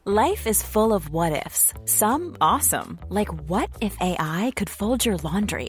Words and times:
Life 0.07 0.47
is 0.47 0.63
full 0.63 0.95
of 0.95 1.11
what 1.11 1.47
ifs, 1.47 1.75
some 1.85 2.35
awesome, 2.41 2.99
like 3.11 3.29
what 3.51 3.69
if 3.83 3.95
AI 4.01 4.53
could 4.57 4.71
fold 4.71 5.05
your 5.05 5.19
laundry? 5.19 5.69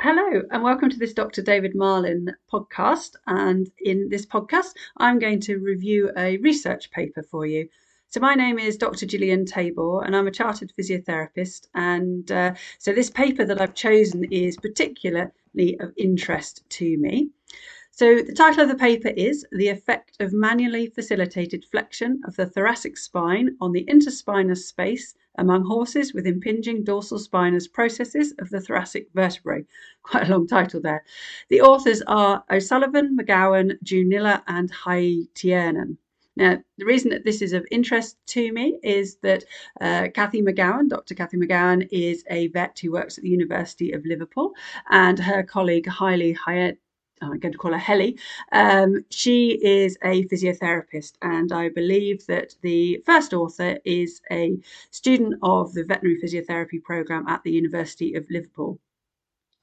Hello, 0.00 0.42
and 0.52 0.62
welcome 0.62 0.88
to 0.90 0.96
this 0.96 1.12
Dr. 1.12 1.42
David 1.42 1.74
Marlin 1.74 2.32
podcast. 2.52 3.16
And 3.26 3.68
in 3.80 4.08
this 4.08 4.24
podcast, 4.24 4.76
I'm 4.96 5.18
going 5.18 5.40
to 5.40 5.58
review 5.58 6.12
a 6.16 6.36
research 6.36 6.92
paper 6.92 7.24
for 7.24 7.46
you. 7.46 7.68
So, 8.06 8.20
my 8.20 8.36
name 8.36 8.60
is 8.60 8.76
Dr. 8.76 9.06
Gillian 9.06 9.44
Tabor, 9.44 10.04
and 10.04 10.14
I'm 10.14 10.28
a 10.28 10.30
chartered 10.30 10.72
physiotherapist. 10.78 11.66
And 11.74 12.30
uh, 12.30 12.54
so, 12.78 12.92
this 12.92 13.10
paper 13.10 13.44
that 13.44 13.60
I've 13.60 13.74
chosen 13.74 14.22
is 14.30 14.56
particularly 14.56 15.76
of 15.80 15.92
interest 15.96 16.62
to 16.70 16.96
me. 16.98 17.30
So, 17.98 18.22
the 18.22 18.32
title 18.32 18.62
of 18.62 18.68
the 18.68 18.76
paper 18.76 19.08
is 19.08 19.44
The 19.50 19.66
Effect 19.66 20.18
of 20.20 20.32
Manually 20.32 20.86
Facilitated 20.86 21.64
Flexion 21.64 22.20
of 22.28 22.36
the 22.36 22.46
Thoracic 22.46 22.96
Spine 22.96 23.56
on 23.60 23.72
the 23.72 23.84
Interspinous 23.88 24.68
Space 24.68 25.16
among 25.36 25.64
horses 25.64 26.14
with 26.14 26.24
impinging 26.24 26.84
dorsal 26.84 27.18
spinous 27.18 27.66
processes 27.66 28.32
of 28.38 28.50
the 28.50 28.60
thoracic 28.60 29.08
vertebrae. 29.14 29.64
Quite 30.04 30.28
a 30.28 30.30
long 30.30 30.46
title 30.46 30.80
there. 30.80 31.04
The 31.48 31.60
authors 31.60 32.00
are 32.02 32.44
O'Sullivan, 32.52 33.18
McGowan, 33.20 33.82
Junnila, 33.82 34.44
and 34.46 34.70
Hyytiäinen. 34.70 35.96
Now, 36.36 36.58
the 36.76 36.84
reason 36.84 37.10
that 37.10 37.24
this 37.24 37.42
is 37.42 37.52
of 37.52 37.66
interest 37.72 38.16
to 38.26 38.52
me 38.52 38.78
is 38.84 39.16
that 39.22 39.42
uh, 39.80 40.06
Kathy 40.14 40.40
McGowan, 40.40 40.88
Dr. 40.88 41.16
Kathy 41.16 41.36
McGowan, 41.36 41.88
is 41.90 42.22
a 42.30 42.46
vet 42.46 42.78
who 42.78 42.92
works 42.92 43.18
at 43.18 43.24
the 43.24 43.30
University 43.30 43.90
of 43.90 44.06
Liverpool, 44.06 44.52
and 44.88 45.18
her 45.18 45.42
colleague 45.42 45.88
Hailey 45.88 46.34
Hyatt 46.34 46.78
I'm 47.22 47.38
going 47.38 47.52
to 47.52 47.58
call 47.58 47.72
her 47.72 47.78
Helly. 47.78 48.18
Um, 48.52 49.04
she 49.10 49.58
is 49.62 49.96
a 50.02 50.24
physiotherapist, 50.24 51.12
and 51.22 51.52
I 51.52 51.68
believe 51.68 52.26
that 52.26 52.54
the 52.62 53.02
first 53.06 53.32
author 53.34 53.78
is 53.84 54.20
a 54.30 54.58
student 54.90 55.34
of 55.42 55.72
the 55.74 55.84
veterinary 55.84 56.20
physiotherapy 56.20 56.82
program 56.82 57.26
at 57.28 57.42
the 57.42 57.52
University 57.52 58.14
of 58.14 58.26
Liverpool. 58.30 58.78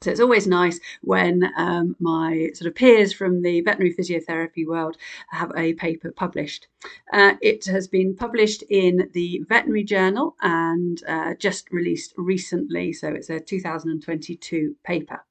So 0.01 0.11
it's 0.11 0.19
always 0.19 0.45
nice 0.45 0.79
when 1.01 1.51
um, 1.57 1.95
my 1.99 2.51
sort 2.53 2.67
of 2.67 2.75
peers 2.75 3.11
from 3.11 3.41
the 3.41 3.61
veterinary 3.61 3.95
physiotherapy 3.95 4.63
world 4.67 4.97
have 5.29 5.51
a 5.55 5.73
paper 5.73 6.11
published. 6.11 6.67
Uh, 7.11 7.35
it 7.41 7.65
has 7.65 7.87
been 7.87 8.15
published 8.15 8.61
in 8.69 9.09
the 9.13 9.41
Veterinary 9.47 9.83
Journal 9.83 10.35
and 10.41 11.01
uh, 11.07 11.33
just 11.35 11.71
released 11.71 12.13
recently, 12.17 12.93
so 12.93 13.07
it's 13.07 13.31
a 13.31 13.39
2022 13.39 14.75
paper. 14.83 15.23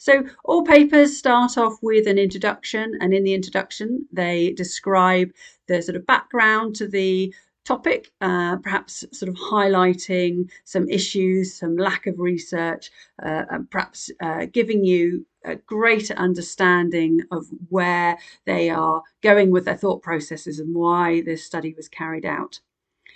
So 0.00 0.24
all 0.46 0.62
papers 0.64 1.18
start 1.18 1.58
off 1.58 1.76
with 1.82 2.06
an 2.06 2.16
introduction, 2.16 2.96
and 3.02 3.12
in 3.12 3.22
the 3.22 3.34
introduction, 3.34 4.06
they 4.10 4.54
describe 4.54 5.30
the 5.68 5.82
sort 5.82 5.94
of 5.94 6.06
background 6.06 6.74
to 6.76 6.88
the 6.88 7.34
topic, 7.66 8.10
uh, 8.22 8.56
perhaps 8.56 9.04
sort 9.12 9.28
of 9.28 9.34
highlighting 9.34 10.50
some 10.64 10.88
issues, 10.88 11.52
some 11.52 11.76
lack 11.76 12.06
of 12.06 12.18
research, 12.18 12.90
uh, 13.22 13.44
and 13.50 13.70
perhaps 13.70 14.10
uh, 14.22 14.46
giving 14.50 14.86
you 14.86 15.26
a 15.44 15.56
greater 15.56 16.14
understanding 16.14 17.20
of 17.30 17.44
where 17.68 18.16
they 18.46 18.70
are 18.70 19.02
going 19.20 19.50
with 19.50 19.66
their 19.66 19.76
thought 19.76 20.00
processes 20.00 20.58
and 20.60 20.74
why 20.74 21.20
this 21.26 21.44
study 21.44 21.74
was 21.76 21.90
carried 21.90 22.24
out. 22.24 22.58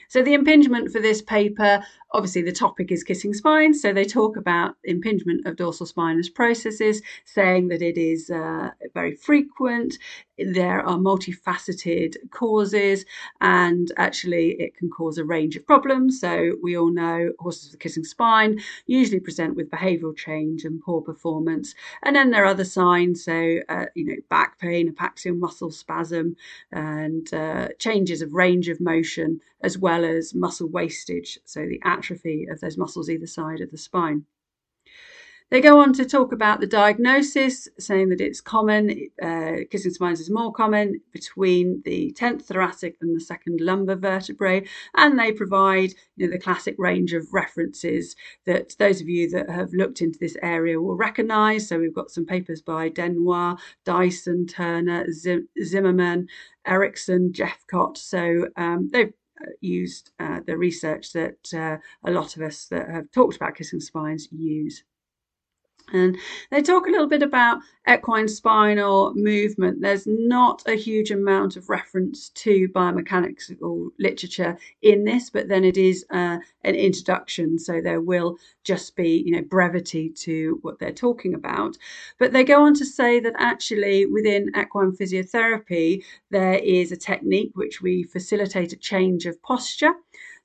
So 0.08 0.22
the 0.22 0.34
impingement 0.34 0.92
for 0.92 1.00
this 1.00 1.22
paper, 1.22 1.82
obviously 2.14 2.42
the 2.42 2.52
topic 2.52 2.92
is 2.92 3.02
kissing 3.02 3.34
spines, 3.34 3.82
so 3.82 3.92
they 3.92 4.04
talk 4.04 4.36
about 4.36 4.76
impingement 4.84 5.44
of 5.46 5.56
dorsal 5.56 5.84
spinous 5.84 6.30
processes, 6.30 7.02
saying 7.24 7.68
that 7.68 7.82
it 7.82 7.98
is 7.98 8.30
uh, 8.30 8.70
very 8.94 9.14
frequent, 9.14 9.98
there 10.38 10.80
are 10.80 10.96
multifaceted 10.96 12.14
causes, 12.30 13.04
and 13.40 13.92
actually 13.96 14.50
it 14.60 14.76
can 14.76 14.90
cause 14.90 15.18
a 15.18 15.24
range 15.24 15.56
of 15.56 15.66
problems. 15.66 16.20
So 16.20 16.52
we 16.62 16.76
all 16.76 16.92
know 16.92 17.32
horses 17.38 17.70
with 17.70 17.80
kissing 17.80 18.04
spine 18.04 18.60
usually 18.86 19.20
present 19.20 19.56
with 19.56 19.70
behavioural 19.70 20.16
change 20.16 20.64
and 20.64 20.80
poor 20.80 21.00
performance, 21.00 21.74
and 22.02 22.14
then 22.16 22.30
there 22.30 22.44
are 22.44 22.48
other 22.48 22.64
signs, 22.64 23.24
so 23.24 23.58
uh, 23.68 23.86
you 23.94 24.04
know 24.04 24.16
back 24.28 24.58
pain, 24.58 24.92
epaxial 24.92 25.38
muscle 25.38 25.70
spasm, 25.70 26.36
and 26.72 27.32
uh, 27.34 27.68
changes 27.78 28.22
of 28.22 28.34
range 28.34 28.68
of 28.68 28.80
motion 28.80 29.40
as 29.62 29.78
well 29.78 30.04
as 30.04 30.34
muscle 30.34 30.68
wastage, 30.68 31.38
so 31.44 31.66
the 31.66 31.80
atrophy 32.04 32.46
of 32.50 32.60
those 32.60 32.78
muscles 32.78 33.08
either 33.08 33.26
side 33.26 33.60
of 33.60 33.70
the 33.70 33.78
spine. 33.78 34.24
They 35.50 35.60
go 35.60 35.78
on 35.78 35.92
to 35.92 36.06
talk 36.06 36.32
about 36.32 36.60
the 36.60 36.66
diagnosis, 36.66 37.68
saying 37.78 38.08
that 38.08 38.20
it's 38.20 38.40
common, 38.40 39.08
uh, 39.22 39.58
kissing 39.70 39.92
spines 39.92 40.18
is 40.18 40.30
more 40.30 40.52
common 40.52 41.00
between 41.12 41.82
the 41.84 42.16
10th 42.18 42.46
thoracic 42.46 42.96
and 43.00 43.14
the 43.14 43.20
second 43.20 43.60
lumbar 43.60 43.96
vertebrae, 43.96 44.66
and 44.96 45.18
they 45.18 45.32
provide 45.32 45.92
you 46.16 46.26
know, 46.26 46.32
the 46.32 46.38
classic 46.38 46.74
range 46.78 47.12
of 47.12 47.32
references 47.32 48.16
that 48.46 48.74
those 48.78 49.02
of 49.02 49.08
you 49.08 49.28
that 49.30 49.48
have 49.50 49.72
looked 49.74 50.00
into 50.00 50.18
this 50.18 50.36
area 50.42 50.80
will 50.80 50.96
recognise. 50.96 51.68
So 51.68 51.78
we've 51.78 51.94
got 51.94 52.10
some 52.10 52.26
papers 52.26 52.62
by 52.62 52.88
Denoix, 52.88 53.54
Dyson, 53.84 54.46
Turner, 54.46 55.06
Zimmerman, 55.12 56.26
Erichsen, 56.66 57.32
Jeffcott. 57.32 57.98
So 57.98 58.48
um, 58.56 58.88
they've 58.92 59.12
used 59.60 60.10
uh, 60.20 60.40
the 60.46 60.56
research 60.56 61.12
that 61.12 61.52
uh, 61.54 61.76
a 62.04 62.10
lot 62.10 62.36
of 62.36 62.42
us 62.42 62.66
that 62.66 62.88
have 62.88 63.10
talked 63.12 63.36
about 63.36 63.56
kissing 63.56 63.80
spines 63.80 64.28
use. 64.30 64.84
And 65.92 66.16
they 66.50 66.62
talk 66.62 66.86
a 66.86 66.90
little 66.90 67.06
bit 67.06 67.22
about 67.22 67.58
equine 67.88 68.28
spinal 68.28 69.12
movement. 69.14 69.82
There's 69.82 70.06
not 70.06 70.62
a 70.66 70.74
huge 70.74 71.10
amount 71.10 71.56
of 71.56 71.68
reference 71.68 72.30
to 72.30 72.68
biomechanical 72.68 73.90
literature 73.98 74.56
in 74.80 75.04
this, 75.04 75.28
but 75.28 75.48
then 75.48 75.62
it 75.64 75.76
is 75.76 76.04
uh, 76.10 76.38
an 76.62 76.74
introduction, 76.74 77.58
so 77.58 77.80
there 77.80 78.00
will 78.00 78.38
just 78.64 78.96
be, 78.96 79.22
you 79.26 79.36
know, 79.36 79.42
brevity 79.42 80.08
to 80.08 80.58
what 80.62 80.78
they're 80.78 80.92
talking 80.92 81.34
about. 81.34 81.76
But 82.18 82.32
they 82.32 82.44
go 82.44 82.64
on 82.64 82.74
to 82.74 82.86
say 82.86 83.20
that 83.20 83.34
actually 83.36 84.06
within 84.06 84.50
equine 84.56 84.92
physiotherapy, 84.92 86.02
there 86.30 86.54
is 86.54 86.92
a 86.92 86.96
technique 86.96 87.52
which 87.54 87.82
we 87.82 88.04
facilitate 88.04 88.72
a 88.72 88.76
change 88.76 89.26
of 89.26 89.40
posture. 89.42 89.92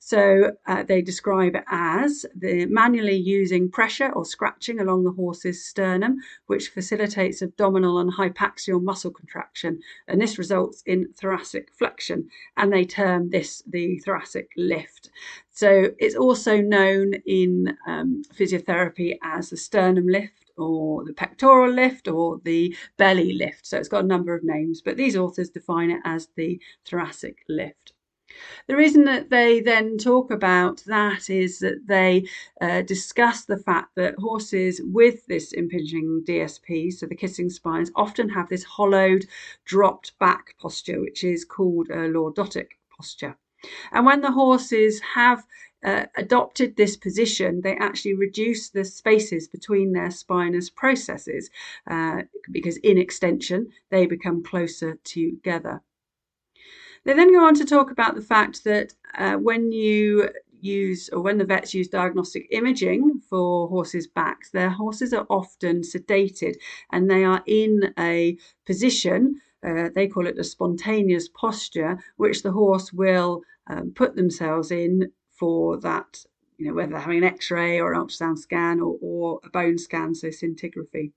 So 0.02 0.52
uh, 0.66 0.82
they 0.82 1.02
describe 1.02 1.54
it 1.54 1.64
as 1.68 2.24
the 2.34 2.64
manually 2.66 3.16
using 3.16 3.70
pressure 3.70 4.10
or 4.10 4.24
scratching 4.24 4.80
along 4.80 5.04
the 5.04 5.12
horse's 5.12 5.62
sternum, 5.62 6.16
which 6.46 6.70
facilitates 6.70 7.42
abdominal 7.42 7.98
and 7.98 8.10
hypaxial 8.10 8.82
muscle 8.82 9.10
contraction, 9.10 9.78
and 10.08 10.18
this 10.18 10.38
results 10.38 10.82
in 10.86 11.12
thoracic 11.18 11.70
flexion. 11.74 12.30
And 12.56 12.72
they 12.72 12.86
term 12.86 13.28
this 13.28 13.62
the 13.66 13.98
thoracic 13.98 14.48
lift. 14.56 15.10
So 15.50 15.90
it's 15.98 16.16
also 16.16 16.62
known 16.62 17.12
in 17.26 17.76
um, 17.86 18.22
physiotherapy 18.34 19.18
as 19.22 19.50
the 19.50 19.58
sternum 19.58 20.06
lift 20.06 20.50
or 20.56 21.04
the 21.04 21.12
pectoral 21.12 21.70
lift 21.70 22.08
or 22.08 22.40
the 22.42 22.74
belly 22.96 23.34
lift. 23.34 23.66
So 23.66 23.76
it's 23.76 23.88
got 23.88 24.04
a 24.04 24.08
number 24.08 24.34
of 24.34 24.44
names, 24.44 24.80
but 24.80 24.96
these 24.96 25.16
authors 25.16 25.50
define 25.50 25.90
it 25.90 26.00
as 26.04 26.28
the 26.36 26.58
thoracic 26.86 27.44
lift. 27.50 27.92
The 28.66 28.76
reason 28.76 29.04
that 29.04 29.30
they 29.30 29.60
then 29.60 29.98
talk 29.98 30.30
about 30.30 30.84
that 30.86 31.28
is 31.28 31.58
that 31.58 31.86
they 31.88 32.26
uh, 32.60 32.82
discuss 32.82 33.44
the 33.44 33.56
fact 33.58 33.96
that 33.96 34.14
horses 34.18 34.80
with 34.84 35.26
this 35.26 35.52
impinging 35.52 36.22
DSP, 36.26 36.92
so 36.92 37.06
the 37.06 37.16
kissing 37.16 37.50
spines, 37.50 37.90
often 37.96 38.28
have 38.28 38.48
this 38.48 38.64
hollowed, 38.64 39.26
dropped 39.64 40.18
back 40.18 40.54
posture, 40.60 41.00
which 41.00 41.24
is 41.24 41.44
called 41.44 41.88
a 41.90 42.08
lordotic 42.08 42.68
posture. 42.96 43.36
And 43.92 44.06
when 44.06 44.20
the 44.20 44.32
horses 44.32 45.00
have 45.14 45.46
uh, 45.84 46.06
adopted 46.16 46.76
this 46.76 46.96
position, 46.96 47.60
they 47.62 47.76
actually 47.76 48.14
reduce 48.14 48.70
the 48.70 48.84
spaces 48.84 49.48
between 49.48 49.92
their 49.92 50.10
spinous 50.10 50.70
processes 50.70 51.50
uh, 51.86 52.22
because 52.50 52.76
in 52.78 52.98
extension 52.98 53.72
they 53.90 54.06
become 54.06 54.42
closer 54.42 54.98
together. 55.04 55.82
They 57.04 57.14
then 57.14 57.32
go 57.32 57.46
on 57.46 57.54
to 57.54 57.64
talk 57.64 57.90
about 57.90 58.14
the 58.14 58.22
fact 58.22 58.64
that 58.64 58.94
uh, 59.16 59.34
when 59.34 59.72
you 59.72 60.28
use 60.60 61.08
or 61.10 61.20
when 61.20 61.38
the 61.38 61.44
vets 61.44 61.72
use 61.72 61.88
diagnostic 61.88 62.46
imaging 62.50 63.20
for 63.28 63.68
horses' 63.68 64.06
backs, 64.06 64.50
their 64.50 64.70
horses 64.70 65.12
are 65.12 65.26
often 65.30 65.80
sedated 65.80 66.56
and 66.92 67.10
they 67.10 67.24
are 67.24 67.42
in 67.46 67.94
a 67.98 68.36
position, 68.66 69.40
uh, 69.66 69.88
they 69.94 70.08
call 70.08 70.26
it 70.26 70.38
a 70.38 70.44
spontaneous 70.44 71.28
posture, 71.28 71.98
which 72.16 72.42
the 72.42 72.52
horse 72.52 72.92
will 72.92 73.42
um, 73.68 73.92
put 73.94 74.14
themselves 74.16 74.70
in 74.70 75.10
for 75.30 75.78
that, 75.78 76.24
you 76.58 76.66
know, 76.66 76.74
whether 76.74 76.92
they're 76.92 77.00
having 77.00 77.18
an 77.18 77.24
x 77.24 77.50
ray 77.50 77.80
or 77.80 77.92
an 77.94 78.00
ultrasound 78.00 78.38
scan 78.38 78.80
or, 78.80 78.98
or 79.00 79.40
a 79.44 79.48
bone 79.48 79.78
scan, 79.78 80.14
so 80.14 80.28
scintigraphy. 80.28 81.12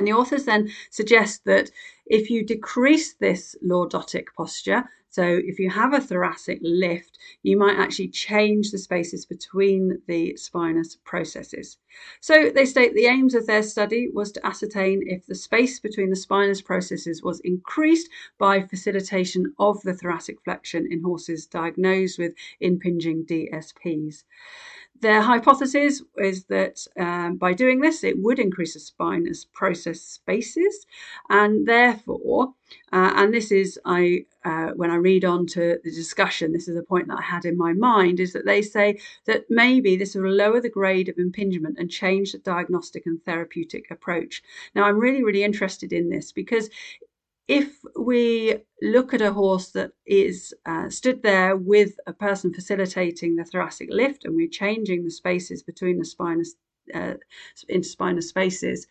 And 0.00 0.08
the 0.08 0.14
authors 0.14 0.46
then 0.46 0.70
suggest 0.88 1.44
that 1.44 1.70
if 2.06 2.30
you 2.30 2.42
decrease 2.42 3.12
this 3.12 3.54
lordotic 3.62 4.28
posture, 4.34 4.88
so 5.10 5.22
if 5.22 5.58
you 5.58 5.68
have 5.68 5.92
a 5.92 6.00
thoracic 6.00 6.58
lift, 6.62 7.18
you 7.42 7.58
might 7.58 7.78
actually 7.78 8.08
change 8.08 8.70
the 8.70 8.78
spaces 8.78 9.26
between 9.26 10.00
the 10.06 10.38
spinous 10.38 10.96
processes. 11.04 11.76
So 12.20 12.48
they 12.48 12.64
state 12.64 12.94
the 12.94 13.08
aims 13.08 13.34
of 13.34 13.46
their 13.46 13.62
study 13.62 14.08
was 14.10 14.32
to 14.32 14.46
ascertain 14.46 15.02
if 15.06 15.26
the 15.26 15.34
space 15.34 15.78
between 15.80 16.08
the 16.08 16.16
spinous 16.16 16.62
processes 16.62 17.22
was 17.22 17.40
increased 17.40 18.08
by 18.38 18.62
facilitation 18.62 19.52
of 19.58 19.82
the 19.82 19.92
thoracic 19.92 20.40
flexion 20.44 20.88
in 20.90 21.02
horses 21.02 21.44
diagnosed 21.44 22.18
with 22.18 22.32
impinging 22.58 23.26
DSPs. 23.26 24.24
Their 25.00 25.22
hypothesis 25.22 26.02
is 26.18 26.44
that 26.44 26.86
um, 26.98 27.36
by 27.36 27.54
doing 27.54 27.80
this, 27.80 28.04
it 28.04 28.18
would 28.18 28.38
increase 28.38 28.74
the 28.74 28.80
spinous 28.80 29.46
process 29.46 30.02
spaces, 30.02 30.86
and 31.30 31.66
therefore, 31.66 32.54
uh, 32.92 33.12
and 33.16 33.32
this 33.32 33.50
is 33.50 33.78
I 33.86 34.26
uh, 34.44 34.68
when 34.76 34.90
I 34.90 34.96
read 34.96 35.24
on 35.24 35.46
to 35.48 35.78
the 35.82 35.90
discussion, 35.90 36.52
this 36.52 36.68
is 36.68 36.76
a 36.76 36.82
point 36.82 37.08
that 37.08 37.18
I 37.18 37.22
had 37.22 37.44
in 37.46 37.56
my 37.56 37.72
mind, 37.72 38.20
is 38.20 38.32
that 38.34 38.44
they 38.44 38.60
say 38.62 38.98
that 39.24 39.44
maybe 39.48 39.96
this 39.96 40.14
will 40.14 40.30
lower 40.30 40.60
the 40.60 40.68
grade 40.68 41.08
of 41.08 41.18
impingement 41.18 41.78
and 41.78 41.90
change 41.90 42.32
the 42.32 42.38
diagnostic 42.38 43.06
and 43.06 43.22
therapeutic 43.24 43.90
approach. 43.90 44.42
Now, 44.74 44.84
I'm 44.84 44.98
really, 44.98 45.24
really 45.24 45.44
interested 45.44 45.92
in 45.92 46.10
this 46.10 46.32
because 46.32 46.68
if 47.50 47.80
we 47.98 48.58
look 48.80 49.12
at 49.12 49.20
a 49.20 49.32
horse 49.32 49.70
that 49.72 49.90
is 50.06 50.54
uh, 50.66 50.88
stood 50.88 51.20
there 51.24 51.56
with 51.56 51.94
a 52.06 52.12
person 52.12 52.54
facilitating 52.54 53.34
the 53.34 53.44
thoracic 53.44 53.88
lift 53.90 54.24
and 54.24 54.36
we're 54.36 54.48
changing 54.48 55.02
the 55.02 55.10
spaces 55.10 55.60
between 55.60 55.98
the 55.98 56.04
spinous 56.04 56.54
uh, 56.94 57.14
interspinous 57.68 58.28
spaces, 58.28 58.86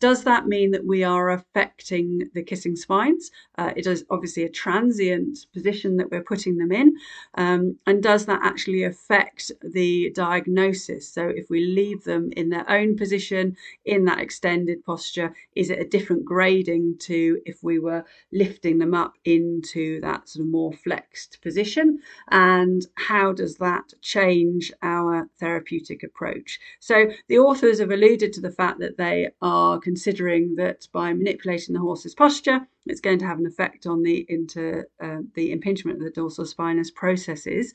does 0.00 0.24
that 0.24 0.46
mean 0.46 0.70
that 0.70 0.86
we 0.86 1.04
are 1.04 1.30
affecting 1.30 2.30
the 2.34 2.42
kissing 2.42 2.74
spines? 2.74 3.30
Uh, 3.58 3.72
it 3.76 3.86
is 3.86 4.04
obviously 4.10 4.44
a 4.44 4.48
transient 4.48 5.46
position 5.52 5.98
that 5.98 6.10
we're 6.10 6.22
putting 6.22 6.56
them 6.56 6.72
in. 6.72 6.94
Um, 7.34 7.76
and 7.86 8.02
does 8.02 8.24
that 8.24 8.40
actually 8.42 8.84
affect 8.84 9.52
the 9.62 10.10
diagnosis? 10.14 11.06
So, 11.06 11.28
if 11.28 11.50
we 11.50 11.66
leave 11.66 12.04
them 12.04 12.30
in 12.34 12.48
their 12.48 12.68
own 12.68 12.96
position 12.96 13.56
in 13.84 14.06
that 14.06 14.20
extended 14.20 14.82
posture, 14.84 15.34
is 15.54 15.68
it 15.68 15.78
a 15.78 15.88
different 15.88 16.24
grading 16.24 16.96
to 17.00 17.38
if 17.44 17.62
we 17.62 17.78
were 17.78 18.04
lifting 18.32 18.78
them 18.78 18.94
up 18.94 19.14
into 19.26 20.00
that 20.00 20.30
sort 20.30 20.46
of 20.46 20.50
more 20.50 20.72
flexed 20.72 21.42
position? 21.42 22.00
And 22.30 22.86
how 22.94 23.32
does 23.32 23.56
that 23.56 23.92
change 24.00 24.72
our 24.82 25.28
therapeutic 25.38 26.02
approach? 26.02 26.58
So, 26.78 27.10
the 27.28 27.38
authors 27.38 27.80
have 27.80 27.90
alluded 27.90 28.32
to 28.32 28.40
the 28.40 28.50
fact 28.50 28.80
that 28.80 28.96
they 28.96 29.28
are 29.42 29.78
considering 29.90 30.54
that 30.54 30.86
by 30.92 31.12
manipulating 31.12 31.74
the 31.74 31.80
horse's 31.80 32.14
posture, 32.14 32.60
it's 32.86 33.00
going 33.00 33.18
to 33.18 33.26
have 33.26 33.40
an 33.40 33.46
effect 33.46 33.86
on 33.86 34.04
the 34.04 34.24
inter 34.28 34.86
uh, 35.02 35.22
the 35.34 35.50
impingement 35.50 35.98
of 35.98 36.04
the 36.04 36.12
dorsal 36.12 36.46
spinous 36.46 36.92
processes, 36.92 37.74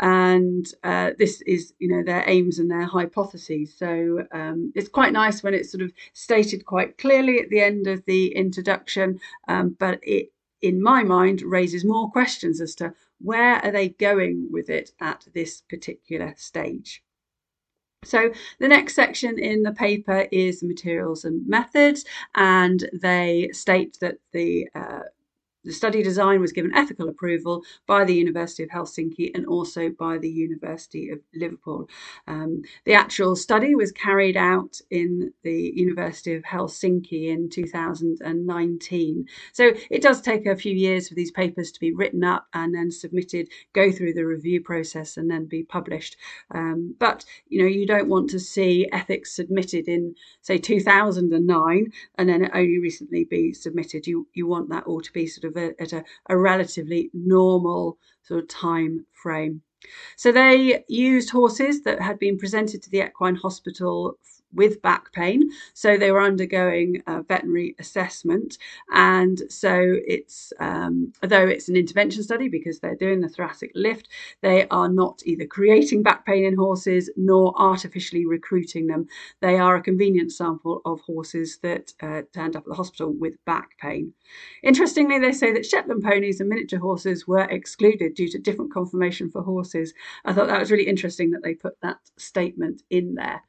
and 0.00 0.64
uh, 0.82 1.10
this 1.18 1.42
is 1.42 1.74
you 1.78 1.88
know 1.88 2.02
their 2.02 2.24
aims 2.26 2.58
and 2.58 2.70
their 2.70 2.86
hypotheses. 2.86 3.76
So 3.76 4.26
um, 4.32 4.72
it's 4.74 4.88
quite 4.88 5.12
nice 5.12 5.42
when 5.42 5.52
it's 5.52 5.70
sort 5.70 5.82
of 5.82 5.92
stated 6.14 6.64
quite 6.64 6.96
clearly 6.96 7.38
at 7.38 7.50
the 7.50 7.60
end 7.60 7.86
of 7.86 8.02
the 8.06 8.34
introduction, 8.34 9.20
um, 9.46 9.76
but 9.78 10.00
it 10.02 10.32
in 10.62 10.82
my 10.82 11.02
mind 11.02 11.42
raises 11.42 11.84
more 11.84 12.10
questions 12.10 12.62
as 12.62 12.74
to 12.76 12.94
where 13.20 13.56
are 13.62 13.72
they 13.72 13.90
going 13.90 14.48
with 14.50 14.70
it 14.70 14.92
at 15.00 15.26
this 15.34 15.60
particular 15.68 16.32
stage. 16.38 17.02
So 18.04 18.32
the 18.58 18.68
next 18.68 18.94
section 18.94 19.38
in 19.38 19.62
the 19.62 19.72
paper 19.72 20.26
is 20.32 20.62
materials 20.62 21.24
and 21.24 21.46
methods, 21.46 22.04
and 22.34 22.88
they 22.92 23.50
state 23.52 23.98
that 24.00 24.18
the 24.32 24.68
uh, 24.74 25.02
the 25.64 25.72
study 25.72 26.02
design 26.02 26.40
was 26.40 26.52
given 26.52 26.74
ethical 26.74 27.08
approval 27.08 27.62
by 27.86 28.04
the 28.04 28.14
University 28.14 28.62
of 28.62 28.70
Helsinki 28.70 29.30
and 29.34 29.46
also 29.46 29.90
by 29.90 30.18
the 30.18 30.28
University 30.28 31.10
of 31.10 31.20
Liverpool. 31.34 31.88
Um, 32.26 32.62
the 32.84 32.94
actual 32.94 33.36
study 33.36 33.74
was 33.74 33.92
carried 33.92 34.36
out 34.36 34.80
in 34.90 35.32
the 35.42 35.72
University 35.74 36.34
of 36.34 36.42
Helsinki 36.42 37.28
in 37.28 37.48
2019. 37.48 39.26
So 39.52 39.72
it 39.90 40.02
does 40.02 40.20
take 40.20 40.46
a 40.46 40.56
few 40.56 40.74
years 40.74 41.08
for 41.08 41.14
these 41.14 41.30
papers 41.30 41.70
to 41.72 41.80
be 41.80 41.92
written 41.92 42.24
up 42.24 42.46
and 42.54 42.74
then 42.74 42.90
submitted, 42.90 43.48
go 43.72 43.92
through 43.92 44.14
the 44.14 44.26
review 44.26 44.60
process, 44.60 45.16
and 45.16 45.30
then 45.30 45.46
be 45.46 45.62
published. 45.62 46.16
Um, 46.52 46.94
but 46.98 47.24
you 47.48 47.62
know, 47.62 47.68
you 47.68 47.86
don't 47.86 48.08
want 48.08 48.30
to 48.30 48.40
see 48.40 48.88
ethics 48.92 49.34
submitted 49.34 49.86
in, 49.86 50.14
say, 50.40 50.58
2009 50.58 51.92
and 52.18 52.28
then 52.28 52.50
only 52.52 52.78
recently 52.78 53.24
be 53.24 53.52
submitted. 53.52 54.06
You 54.06 54.26
you 54.34 54.46
want 54.46 54.68
that 54.70 54.84
all 54.84 55.00
to 55.00 55.12
be 55.12 55.26
sort 55.26 55.44
of 55.44 55.51
of 55.56 55.62
a, 55.62 55.82
at 55.82 55.92
a, 55.92 56.04
a 56.28 56.36
relatively 56.36 57.10
normal 57.12 57.98
sort 58.22 58.42
of 58.42 58.48
time 58.48 59.06
frame. 59.12 59.62
So 60.16 60.30
they 60.30 60.84
used 60.88 61.30
horses 61.30 61.82
that 61.82 62.00
had 62.00 62.18
been 62.18 62.38
presented 62.38 62.82
to 62.82 62.90
the 62.90 63.04
equine 63.04 63.34
hospital 63.34 64.18
with 64.54 64.82
back 64.82 65.12
pain. 65.12 65.50
So 65.74 65.96
they 65.96 66.12
were 66.12 66.22
undergoing 66.22 67.02
a 67.06 67.22
veterinary 67.22 67.74
assessment. 67.78 68.58
And 68.92 69.42
so 69.48 69.96
it's, 70.06 70.52
um, 70.60 71.12
although 71.22 71.46
it's 71.46 71.68
an 71.68 71.76
intervention 71.76 72.22
study 72.22 72.48
because 72.48 72.80
they're 72.80 72.96
doing 72.96 73.20
the 73.20 73.28
thoracic 73.28 73.72
lift, 73.74 74.08
they 74.40 74.66
are 74.68 74.88
not 74.88 75.22
either 75.24 75.46
creating 75.46 76.02
back 76.02 76.26
pain 76.26 76.44
in 76.44 76.56
horses 76.56 77.10
nor 77.16 77.54
artificially 77.56 78.26
recruiting 78.26 78.86
them. 78.86 79.06
They 79.40 79.58
are 79.58 79.76
a 79.76 79.82
convenient 79.82 80.32
sample 80.32 80.82
of 80.84 81.00
horses 81.00 81.58
that 81.62 81.92
uh, 82.02 82.22
turned 82.32 82.56
up 82.56 82.64
at 82.64 82.68
the 82.68 82.74
hospital 82.74 83.12
with 83.12 83.42
back 83.44 83.78
pain. 83.78 84.12
Interestingly, 84.62 85.18
they 85.18 85.32
say 85.32 85.52
that 85.52 85.66
Shetland 85.66 86.02
ponies 86.02 86.40
and 86.40 86.48
miniature 86.48 86.78
horses 86.78 87.26
were 87.26 87.44
excluded 87.44 88.14
due 88.14 88.28
to 88.28 88.38
different 88.38 88.72
conformation 88.72 89.30
for 89.30 89.42
horses. 89.42 89.94
I 90.24 90.32
thought 90.32 90.48
that 90.48 90.60
was 90.60 90.70
really 90.70 90.86
interesting 90.86 91.30
that 91.30 91.42
they 91.42 91.54
put 91.54 91.80
that 91.82 91.98
statement 92.16 92.82
in 92.90 93.14
there. 93.14 93.42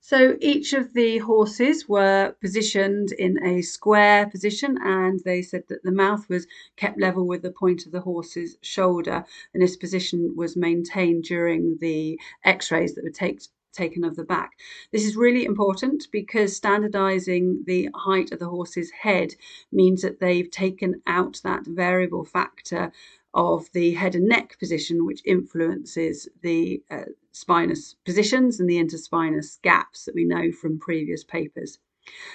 So 0.00 0.36
each 0.40 0.72
of 0.72 0.94
the 0.94 1.18
horses 1.18 1.88
were 1.88 2.34
positioned 2.40 3.12
in 3.12 3.42
a 3.44 3.62
square 3.62 4.26
position, 4.28 4.78
and 4.80 5.20
they 5.24 5.42
said 5.42 5.64
that 5.68 5.82
the 5.82 5.92
mouth 5.92 6.28
was 6.28 6.46
kept 6.76 7.00
level 7.00 7.26
with 7.26 7.42
the 7.42 7.50
point 7.50 7.84
of 7.84 7.92
the 7.92 8.00
horse's 8.00 8.56
shoulder, 8.62 9.24
and 9.52 9.62
this 9.62 9.76
position 9.76 10.34
was 10.36 10.56
maintained 10.56 11.24
during 11.24 11.78
the 11.80 12.18
x 12.44 12.70
rays 12.70 12.94
that 12.94 13.04
were 13.04 13.10
take, 13.10 13.42
taken 13.72 14.04
of 14.04 14.16
the 14.16 14.24
back. 14.24 14.52
This 14.92 15.04
is 15.04 15.16
really 15.16 15.44
important 15.44 16.06
because 16.10 16.56
standardizing 16.56 17.64
the 17.66 17.88
height 17.94 18.32
of 18.32 18.38
the 18.38 18.48
horse's 18.48 18.90
head 18.90 19.34
means 19.72 20.02
that 20.02 20.20
they've 20.20 20.50
taken 20.50 21.02
out 21.06 21.40
that 21.44 21.66
variable 21.66 22.24
factor 22.24 22.92
of 23.34 23.70
the 23.72 23.92
head 23.94 24.14
and 24.14 24.28
neck 24.28 24.58
position, 24.58 25.04
which 25.06 25.22
influences 25.24 26.28
the 26.42 26.82
uh, 26.90 27.04
spinous 27.32 27.94
positions 28.04 28.58
and 28.58 28.68
the 28.68 28.78
interspinous 28.78 29.60
gaps 29.62 30.04
that 30.04 30.14
we 30.14 30.24
know 30.24 30.50
from 30.52 30.78
previous 30.78 31.24
papers. 31.24 31.78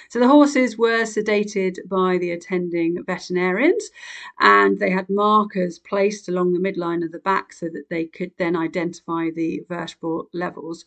So 0.08 0.20
the 0.20 0.28
horses 0.28 0.78
were 0.78 1.02
sedated 1.02 1.88
by 1.88 2.18
the 2.18 2.30
attending 2.30 3.02
veterinarians 3.04 3.90
and 4.38 4.78
they 4.78 4.90
had 4.90 5.10
markers 5.10 5.80
placed 5.80 6.28
along 6.28 6.52
the 6.52 6.60
midline 6.60 7.04
of 7.04 7.10
the 7.10 7.18
back 7.18 7.52
so 7.52 7.68
that 7.70 7.88
they 7.90 8.04
could 8.04 8.32
then 8.38 8.54
identify 8.56 9.30
the 9.30 9.64
vertebral 9.68 10.28
levels. 10.32 10.84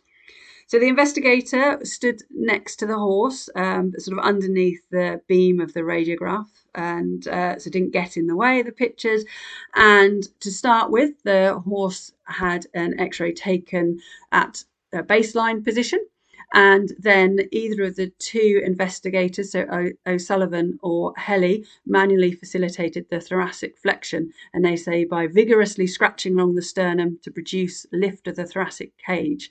So 0.69 0.79
the 0.79 0.89
investigator 0.89 1.79
stood 1.83 2.23
next 2.29 2.75
to 2.77 2.85
the 2.85 2.97
horse, 2.97 3.49
um, 3.55 3.93
sort 3.97 4.17
of 4.17 4.25
underneath 4.25 4.81
the 4.91 5.21
beam 5.25 5.61
of 5.61 5.73
the 5.73 5.79
radiograph, 5.79 6.49
and 6.75 7.25
uh, 7.29 7.57
so 7.57 7.69
didn't 7.69 7.93
get 7.93 8.17
in 8.17 8.27
the 8.27 8.35
way 8.35 8.59
of 8.59 8.65
the 8.65 8.73
pictures. 8.73 9.23
And 9.75 10.27
to 10.41 10.51
start 10.51 10.91
with, 10.91 11.23
the 11.23 11.61
horse 11.65 12.11
had 12.25 12.67
an 12.73 12.99
X-ray 12.99 13.33
taken 13.33 14.01
at 14.33 14.65
a 14.91 15.03
baseline 15.03 15.63
position. 15.63 16.05
And 16.53 16.91
then 16.99 17.39
either 17.51 17.83
of 17.83 17.95
the 17.95 18.11
two 18.19 18.61
investigators, 18.65 19.53
so 19.53 19.65
o- 19.71 20.11
O'Sullivan 20.11 20.79
or 20.81 21.13
Helly, 21.15 21.65
manually 21.85 22.33
facilitated 22.33 23.05
the 23.09 23.21
thoracic 23.21 23.77
flexion. 23.77 24.31
And 24.53 24.65
they 24.65 24.75
say 24.75 25.05
by 25.05 25.27
vigorously 25.27 25.87
scratching 25.87 26.33
along 26.33 26.55
the 26.55 26.61
sternum 26.61 27.19
to 27.23 27.31
produce 27.31 27.85
lift 27.93 28.27
of 28.27 28.35
the 28.35 28.45
thoracic 28.45 28.91
cage. 28.97 29.49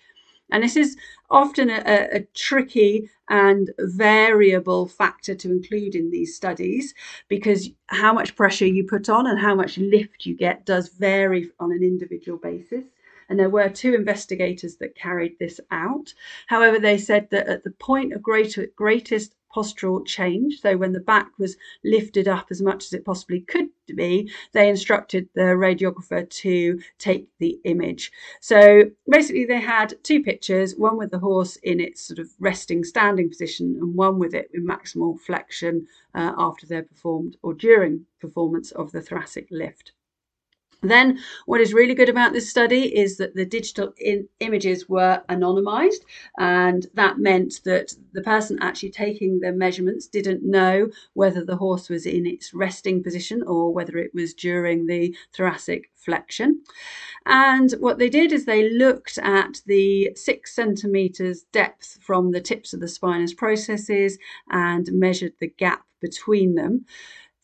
And 0.50 0.62
this 0.62 0.76
is 0.76 0.96
often 1.30 1.70
a, 1.70 2.08
a, 2.12 2.20
tricky 2.34 3.10
and 3.28 3.70
variable 3.78 4.86
factor 4.86 5.34
to 5.34 5.50
include 5.50 5.94
in 5.96 6.10
these 6.10 6.36
studies 6.36 6.94
because 7.28 7.68
how 7.88 8.12
much 8.12 8.36
pressure 8.36 8.66
you 8.66 8.84
put 8.84 9.08
on 9.08 9.26
and 9.26 9.40
how 9.40 9.54
much 9.54 9.76
lift 9.76 10.24
you 10.24 10.36
get 10.36 10.64
does 10.64 10.88
vary 10.88 11.50
on 11.58 11.72
an 11.72 11.82
individual 11.82 12.38
basis. 12.38 12.84
And 13.28 13.38
there 13.38 13.50
were 13.50 13.68
two 13.68 13.95
investigators 13.95 14.76
that 14.76 14.95
carried 14.95 15.38
this 15.38 15.61
out. 15.71 16.14
However, 16.47 16.78
they 16.78 16.99
said 16.99 17.28
that 17.30 17.49
at 17.49 17.64
the 17.64 17.73
point 17.73 18.12
of 18.12 18.23
greater, 18.23 18.66
greatest 18.76 19.35
postural 19.56 20.04
change. 20.04 20.61
So 20.61 20.76
when 20.76 20.92
the 20.92 21.00
back 21.00 21.30
was 21.38 21.56
lifted 21.83 22.28
up 22.28 22.49
as 22.50 22.61
much 22.61 22.85
as 22.85 22.92
it 22.92 23.04
possibly 23.04 23.40
could 23.40 23.68
be, 23.95 24.30
they 24.52 24.68
instructed 24.68 25.28
the 25.35 25.56
radiographer 25.56 26.28
to 26.28 26.80
take 26.99 27.28
the 27.38 27.59
image. 27.64 28.12
So 28.40 28.90
basically, 29.09 29.47
they 29.47 29.61
had 29.61 29.95
two 30.02 30.23
pictures 30.23 30.76
one 30.76 30.99
with 30.99 31.11
the 31.11 31.21
horse 31.21 31.56
in 31.56 31.80
its 31.80 32.02
sort 32.02 32.18
of 32.18 32.28
resting 32.38 32.85
standing 32.85 33.28
position, 33.30 33.76
and 33.80 33.95
one 33.95 34.18
with 34.18 34.35
it 34.35 34.50
in 34.52 34.66
maximal 34.66 35.18
flexion 35.18 35.87
uh, 36.14 36.33
after 36.37 36.66
they're 36.66 36.83
performed 36.83 37.37
or 37.42 37.54
during 37.54 38.06
performance 38.21 38.73
of 38.73 38.92
the 38.92 39.00
thoracic 39.00 39.49
lift. 39.50 39.92
Then, 40.90 41.19
what 41.47 41.61
is 41.61 41.75
really 41.75 41.95
good 41.95 42.09
about 42.09 42.33
this 42.33 42.49
study 42.49 42.97
is 42.97 43.16
that 43.19 43.35
the 43.35 43.45
digital 43.45 43.93
images 44.40 44.88
were 44.88 45.23
anonymized, 45.28 46.05
and 46.38 46.87
that 46.95 47.19
meant 47.19 47.61
that 47.64 47.95
the 48.12 48.23
person 48.23 48.59
actually 48.61 48.90
taking 48.90 49.40
the 49.40 49.52
measurements 49.52 50.07
didn't 50.07 50.43
know 50.43 50.88
whether 51.14 51.45
the 51.45 51.57
horse 51.57 51.88
was 51.88 52.07
in 52.07 52.26
its 52.26 52.55
resting 52.55 53.02
position 53.02 53.43
or 53.47 53.73
whether 53.73 53.99
it 53.99 54.12
was 54.14 54.35
during 54.35 54.87
the 54.87 55.14
thoracic 55.35 55.90
flexion. 55.95 56.62
And 57.26 57.73
what 57.81 57.99
they 57.99 58.09
did 58.09 58.33
is 58.33 58.45
they 58.45 58.71
looked 58.71 59.19
at 59.19 59.61
the 59.66 60.12
six 60.14 60.55
centimeters 60.55 61.43
depth 61.52 61.99
from 62.00 62.31
the 62.31 62.40
tips 62.40 62.73
of 62.73 62.81
the 62.81 62.88
spinous 62.88 63.35
processes 63.35 64.19
and 64.50 64.88
measured 64.93 65.33
the 65.40 65.49
gap 65.49 65.85
between 66.00 66.55
them. 66.55 66.85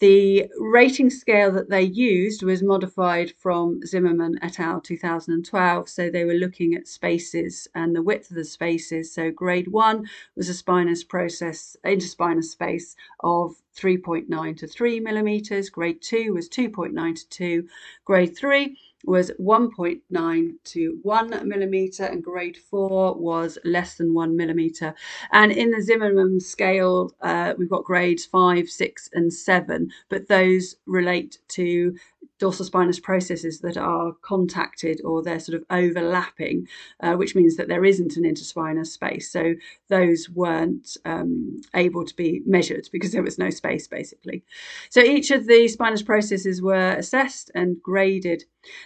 The 0.03 0.51
rating 0.59 1.11
scale 1.11 1.53
that 1.53 1.71
they 1.71 1.85
used 1.85 2.43
was 2.43 2.61
modified 2.61 3.35
from 3.39 3.87
Zimmerman 3.87 4.37
et 4.43 4.59
al. 4.59 4.81
2012. 4.81 5.89
So 5.89 6.11
they 6.11 6.25
were 6.25 6.35
looking 6.35 6.75
at 6.75 6.89
spaces 6.89 7.69
and 7.73 7.95
the 7.95 8.03
width 8.03 8.29
of 8.29 8.35
the 8.35 8.45
spaces. 8.45 9.15
So 9.15 9.31
grade 9.31 9.69
one 9.69 10.09
was 10.35 10.49
a 10.49 10.55
spinous 10.55 11.05
process, 11.05 11.77
interspinous 11.85 12.51
space 12.51 12.97
of 13.21 13.63
3.9 13.77 14.57
to 14.57 14.67
3 14.67 14.99
millimeters. 14.99 15.71
Grade 15.71 16.03
two 16.03 16.35
was 16.35 16.49
2.9 16.49 17.15
to 17.15 17.29
2. 17.29 17.69
Grade 18.05 18.37
three 18.37 18.77
was 19.05 19.31
1.9 19.41 20.53
to 20.65 20.99
1 21.03 21.49
millimeter, 21.49 22.05
and 22.05 22.23
grade 22.23 22.57
4 22.57 23.15
was 23.17 23.59
less 23.65 23.97
than 23.97 24.15
1 24.15 24.37
millimeter. 24.37 24.95
And 25.33 25.53
in 25.53 25.71
the 25.71 25.83
Zimmerman 25.83 26.41
scale, 26.41 27.13
uh, 27.21 27.55
we've 27.59 27.71
got 27.71 27.85
grades 27.85 28.25
5, 28.27 28.69
6, 28.69 29.11
and 29.13 29.33
7, 29.33 29.91
but 30.09 30.29
those 30.29 30.77
relate 30.87 31.39
to 31.49 31.95
dorsal 32.43 32.65
spinous 32.65 32.99
processes 32.99 33.61
that 33.61 33.77
are 33.77 34.15
contacted 34.21 35.01
or 35.05 35.23
they're 35.23 35.39
sort 35.39 35.55
of 35.55 35.65
overlapping, 35.71 36.67
uh, 36.99 37.15
which 37.15 37.37
means 37.37 37.55
that 37.55 37.69
there 37.69 37.85
isn't 37.85 38.17
an 38.17 38.25
interspinous 38.25 38.89
space. 38.89 39.31
So 39.31 39.55
those 39.89 40.29
weren't 40.29 40.97
um, 41.05 41.61
able 41.77 42.05
to 42.05 42.17
be 42.17 42.43
measured 42.45 42.89
because 42.91 43.13
there 43.13 43.23
was 43.23 43.39
no 43.39 43.49
space 43.49 43.87
basically. 43.87 44.43
So 44.91 45.01
each 45.01 45.31
of 45.31 45.47
the 45.47 45.69
spinous 45.69 46.03
processes 46.03 46.61
were 46.61 46.97
assessed 46.99 47.53
and 47.55 47.81
graded. 47.81 48.43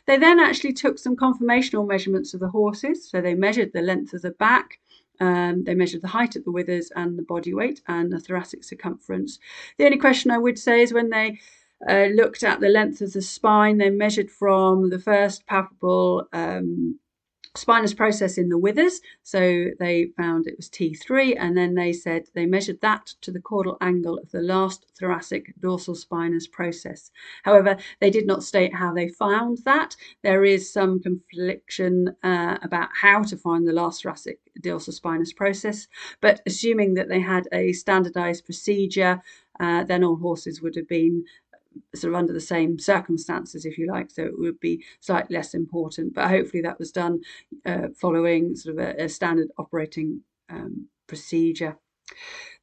They 0.06 0.18
then 0.18 0.38
actually 0.38 0.74
took 0.74 0.98
some 0.98 1.16
conformational 1.16 1.88
measurements 1.88 2.34
of 2.34 2.40
the 2.40 2.50
horses. 2.50 3.08
So 3.08 3.22
they 3.22 3.34
measured 3.34 3.72
the 3.72 3.80
length 3.80 4.12
of 4.12 4.20
the 4.20 4.32
back. 4.32 4.80
Um, 5.18 5.64
they 5.64 5.74
measured 5.74 6.02
the 6.02 6.08
height 6.08 6.36
of 6.36 6.44
the 6.44 6.52
withers 6.52 6.92
and 6.94 7.18
the 7.18 7.22
body 7.22 7.54
weight 7.54 7.80
and 7.88 8.12
the 8.12 8.20
thoracic 8.20 8.64
circumference. 8.64 9.38
The 9.78 9.86
only 9.86 9.96
question 9.96 10.30
I 10.30 10.36
would 10.36 10.58
say 10.58 10.82
is 10.82 10.92
when 10.92 11.08
they 11.08 11.38
uh, 11.88 12.06
looked 12.14 12.42
at 12.42 12.60
the 12.60 12.68
length 12.68 13.00
of 13.00 13.12
the 13.12 13.22
spine. 13.22 13.78
They 13.78 13.90
measured 13.90 14.30
from 14.30 14.90
the 14.90 14.98
first 14.98 15.46
palpable 15.46 16.26
um, 16.32 16.98
spinous 17.56 17.94
process 17.94 18.38
in 18.38 18.48
the 18.48 18.58
withers. 18.58 19.00
So 19.22 19.66
they 19.78 20.10
found 20.16 20.46
it 20.46 20.56
was 20.56 20.68
T3, 20.68 21.36
and 21.38 21.56
then 21.56 21.74
they 21.74 21.92
said 21.92 22.24
they 22.34 22.46
measured 22.46 22.80
that 22.82 23.06
to 23.22 23.30
the 23.30 23.40
caudal 23.40 23.76
angle 23.80 24.18
of 24.18 24.30
the 24.30 24.40
last 24.40 24.86
thoracic 24.98 25.52
dorsal 25.60 25.94
spinous 25.94 26.46
process. 26.46 27.10
However, 27.42 27.76
they 28.00 28.10
did 28.10 28.26
not 28.26 28.44
state 28.44 28.74
how 28.74 28.92
they 28.92 29.08
found 29.08 29.58
that. 29.64 29.96
There 30.22 30.44
is 30.44 30.72
some 30.72 31.00
confliction 31.00 32.14
uh, 32.22 32.58
about 32.62 32.90
how 33.00 33.22
to 33.22 33.36
find 33.36 33.66
the 33.66 33.72
last 33.72 34.02
thoracic 34.02 34.38
dorsal 34.60 34.92
spinous 34.92 35.32
process, 35.32 35.86
but 36.20 36.40
assuming 36.46 36.94
that 36.94 37.08
they 37.08 37.20
had 37.20 37.48
a 37.52 37.72
standardized 37.72 38.44
procedure, 38.44 39.22
uh, 39.58 39.84
then 39.84 40.04
all 40.04 40.16
horses 40.16 40.60
would 40.60 40.76
have 40.76 40.88
been 40.88 41.24
sort 41.94 42.12
of 42.12 42.18
under 42.18 42.32
the 42.32 42.40
same 42.40 42.78
circumstances, 42.78 43.64
if 43.64 43.78
you 43.78 43.86
like, 43.86 44.10
so 44.10 44.24
it 44.24 44.38
would 44.38 44.60
be 44.60 44.84
slightly 45.00 45.36
less 45.36 45.54
important. 45.54 46.14
But 46.14 46.28
hopefully 46.28 46.62
that 46.62 46.78
was 46.78 46.92
done 46.92 47.20
uh, 47.64 47.88
following 47.96 48.56
sort 48.56 48.78
of 48.78 48.84
a, 48.84 49.04
a 49.04 49.08
standard 49.08 49.48
operating 49.58 50.22
um, 50.48 50.88
procedure. 51.06 51.78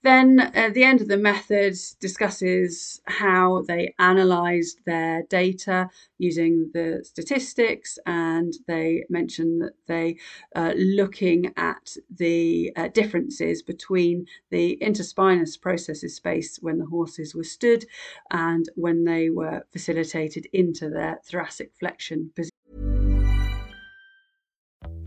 Then 0.04 0.40
at 0.42 0.74
the 0.74 0.84
end 0.84 1.00
of 1.00 1.08
the 1.08 1.18
method 1.18 1.76
discusses 2.02 3.02
how 3.06 3.64
they 3.68 3.94
analysed 3.98 4.80
their 4.86 5.24
data 5.24 5.90
using 6.18 6.72
the 6.74 7.02
statistics, 7.06 7.98
and 8.06 8.54
they 8.68 9.06
mention 9.10 9.60
that 9.60 9.76
they 9.88 10.18
uh, 10.56 10.74
looking 10.76 11.54
at 11.56 11.96
the 12.14 12.74
uh, 12.76 12.90
differences 12.90 13.62
between 13.62 14.26
the 14.52 14.78
interspinous 14.82 15.60
processes 15.60 16.18
space 16.18 16.60
when 16.62 16.80
the 16.80 16.86
horses 16.86 17.34
were 17.34 17.46
stood 17.46 17.86
and 18.30 18.68
when 18.76 19.06
they 19.06 19.30
were 19.30 19.66
facilitated 19.72 20.48
into 20.52 20.90
their 20.90 21.22
thoracic 21.24 21.72
flexion 21.80 22.30
position. 22.36 22.53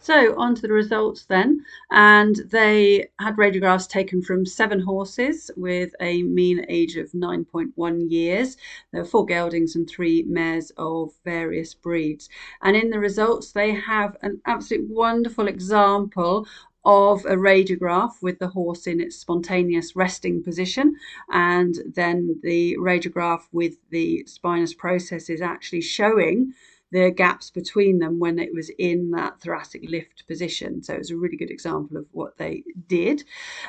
So, 0.00 0.38
on 0.38 0.54
to 0.54 0.62
the 0.62 0.72
results 0.72 1.24
then. 1.26 1.64
And 1.90 2.36
they 2.50 3.08
had 3.18 3.36
radiographs 3.36 3.88
taken 3.88 4.22
from 4.22 4.46
seven 4.46 4.80
horses 4.80 5.50
with 5.56 5.92
a 6.00 6.22
mean 6.22 6.64
age 6.68 6.96
of 6.96 7.10
9.1 7.10 8.10
years. 8.10 8.56
There 8.92 9.02
were 9.02 9.08
four 9.08 9.26
geldings 9.26 9.74
and 9.74 9.88
three 9.88 10.22
mares 10.22 10.70
of 10.76 11.12
various 11.24 11.74
breeds. 11.74 12.28
And 12.62 12.76
in 12.76 12.90
the 12.90 13.00
results, 13.00 13.50
they 13.50 13.72
have 13.72 14.16
an 14.22 14.40
absolute 14.46 14.88
wonderful 14.88 15.48
example 15.48 16.46
of 16.84 17.24
a 17.24 17.36
radiograph 17.36 18.22
with 18.22 18.38
the 18.38 18.48
horse 18.48 18.86
in 18.86 19.00
its 19.00 19.16
spontaneous 19.16 19.96
resting 19.96 20.42
position, 20.42 20.94
and 21.30 21.74
then 21.84 22.40
the 22.42 22.76
radiograph 22.78 23.42
with 23.52 23.74
the 23.90 24.24
spinous 24.26 24.72
processes 24.74 25.42
actually 25.42 25.82
showing 25.82 26.54
the 26.90 27.10
gaps 27.10 27.50
between 27.50 27.98
them 27.98 28.18
when 28.18 28.38
it 28.38 28.50
was 28.54 28.70
in 28.78 29.10
that 29.10 29.40
thoracic 29.40 29.84
lift 29.88 30.26
position. 30.26 30.82
So 30.82 30.94
it 30.94 30.98
was 30.98 31.10
a 31.10 31.16
really 31.16 31.36
good 31.36 31.50
example 31.50 31.96
of 31.96 32.06
what 32.12 32.36
they 32.38 32.64
did. 32.86 33.24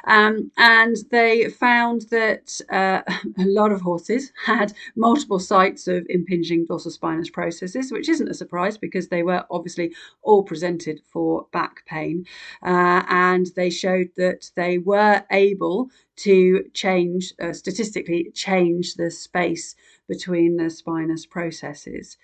Um, 0.06 0.52
and 0.58 0.96
they 1.12 1.50
found 1.50 2.04
that 2.12 2.60
uh, 2.70 3.02
a 3.40 3.46
lot 3.46 3.72
of 3.72 3.82
horses 3.82 4.32
had 4.46 4.74
multiple 4.96 5.40
sites 5.40 5.88
of 5.88 6.06
impinging 6.10 6.66
dorsal 6.66 6.92
spinous 6.92 7.30
processes, 7.30 7.92
which 7.92 8.10
isn't 8.10 8.30
a 8.30 8.34
surprise 8.34 8.78
because 8.78 9.10
they 9.10 9.24
were 9.24 9.46
obviously 9.52 9.94
all 10.22 10.44
presented 10.44 11.02
for 11.12 11.48
back 11.52 11.86
pain. 11.86 12.26
Uh, 12.64 13.04
and 13.10 13.48
they 13.56 13.70
showed 13.70 14.10
that 14.16 14.50
they 14.56 14.78
were 14.78 15.24
able 15.32 15.90
to 16.20 16.66
change, 16.74 17.34
uh, 17.42 17.54
statistically, 17.54 18.32
change 18.34 18.96
the 18.96 19.12
space 19.12 19.76
between 20.08 20.58
the 20.58 20.70
spinous 20.70 21.26
processes. 21.26 22.18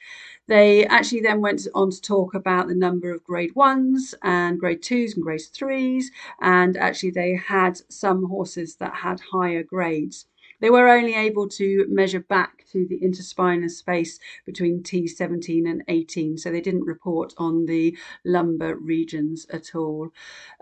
They 0.47 0.85
actually 0.87 1.21
then 1.21 1.41
went 1.41 1.67
on 1.73 1.91
to 1.91 2.01
talk 2.01 2.33
about 2.33 2.67
the 2.67 2.75
number 2.75 3.11
of 3.11 3.23
grade 3.23 3.55
ones 3.55 4.15
and 4.23 4.59
grade 4.59 4.81
twos 4.83 5.13
and 5.15 5.23
grade 5.23 5.41
threes, 5.53 6.11
and 6.41 6.77
actually, 6.77 7.11
they 7.11 7.35
had 7.35 7.79
some 7.89 8.25
horses 8.25 8.75
that 8.77 8.95
had 8.95 9.19
higher 9.31 9.63
grades. 9.63 10.25
They 10.59 10.69
were 10.69 10.87
only 10.87 11.13
able 11.13 11.47
to 11.49 11.85
measure 11.89 12.19
back 12.19 12.65
to 12.71 12.85
the 12.87 12.99
interspinous 12.99 13.77
space 13.77 14.19
between 14.45 14.83
T17 14.83 15.69
and 15.69 15.83
18, 15.87 16.37
so 16.37 16.51
they 16.51 16.61
didn't 16.61 16.85
report 16.85 17.33
on 17.37 17.65
the 17.65 17.97
lumbar 18.23 18.75
regions 18.75 19.45
at 19.51 19.75
all. 19.75 20.09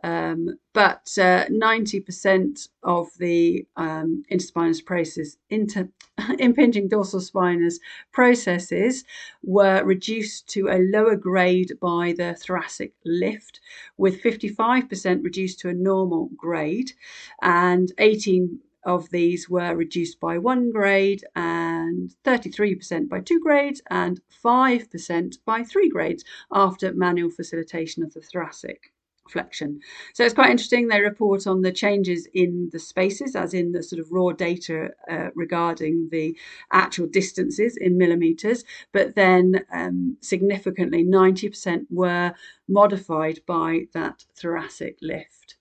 Um, 0.03 0.57
but 0.73 1.11
uh, 1.17 1.45
90% 1.49 2.67
of 2.83 3.07
the 3.17 3.65
um, 3.77 4.23
interspinous 4.31 4.83
process, 4.83 5.37
inter, 5.49 5.89
impinging 6.39 6.87
dorsal 6.87 7.21
spinous 7.21 7.79
processes 8.11 9.03
were 9.43 9.83
reduced 9.83 10.47
to 10.49 10.67
a 10.67 10.79
lower 10.79 11.15
grade 11.15 11.73
by 11.79 12.13
the 12.17 12.35
thoracic 12.35 12.93
lift, 13.05 13.59
with 13.97 14.21
55% 14.21 15.23
reduced 15.23 15.59
to 15.59 15.69
a 15.69 15.73
normal 15.73 16.29
grade 16.35 16.91
and 17.41 17.91
18 17.97 18.59
of 18.85 19.09
these 19.09 19.49
were 19.49 19.75
reduced 19.75 20.19
by 20.19 20.37
one 20.37 20.71
grade 20.71 21.23
and 21.35 22.13
33% 22.25 23.09
by 23.09 23.19
two 23.19 23.39
grades 23.39 23.81
and 23.89 24.21
5% 24.43 25.37
by 25.45 25.63
three 25.63 25.89
grades 25.89 26.23
after 26.51 26.93
manual 26.93 27.29
facilitation 27.29 28.03
of 28.03 28.13
the 28.13 28.21
thoracic 28.21 28.93
flexion. 29.29 29.79
So 30.13 30.23
it's 30.23 30.33
quite 30.33 30.49
interesting. 30.49 30.87
They 30.87 31.01
report 31.01 31.47
on 31.47 31.61
the 31.61 31.71
changes 31.71 32.27
in 32.33 32.69
the 32.71 32.79
spaces, 32.79 33.35
as 33.35 33.53
in 33.53 33.71
the 33.71 33.83
sort 33.83 33.99
of 33.99 34.11
raw 34.11 34.31
data 34.31 34.89
uh, 35.09 35.29
regarding 35.35 36.09
the 36.11 36.37
actual 36.71 37.07
distances 37.07 37.77
in 37.77 37.97
millimeters, 37.97 38.63
but 38.91 39.15
then 39.15 39.65
um, 39.71 40.17
significantly 40.21 41.03
90% 41.05 41.85
were 41.89 42.33
modified 42.67 43.39
by 43.45 43.87
that 43.93 44.25
thoracic 44.35 44.97
lift. 45.01 45.55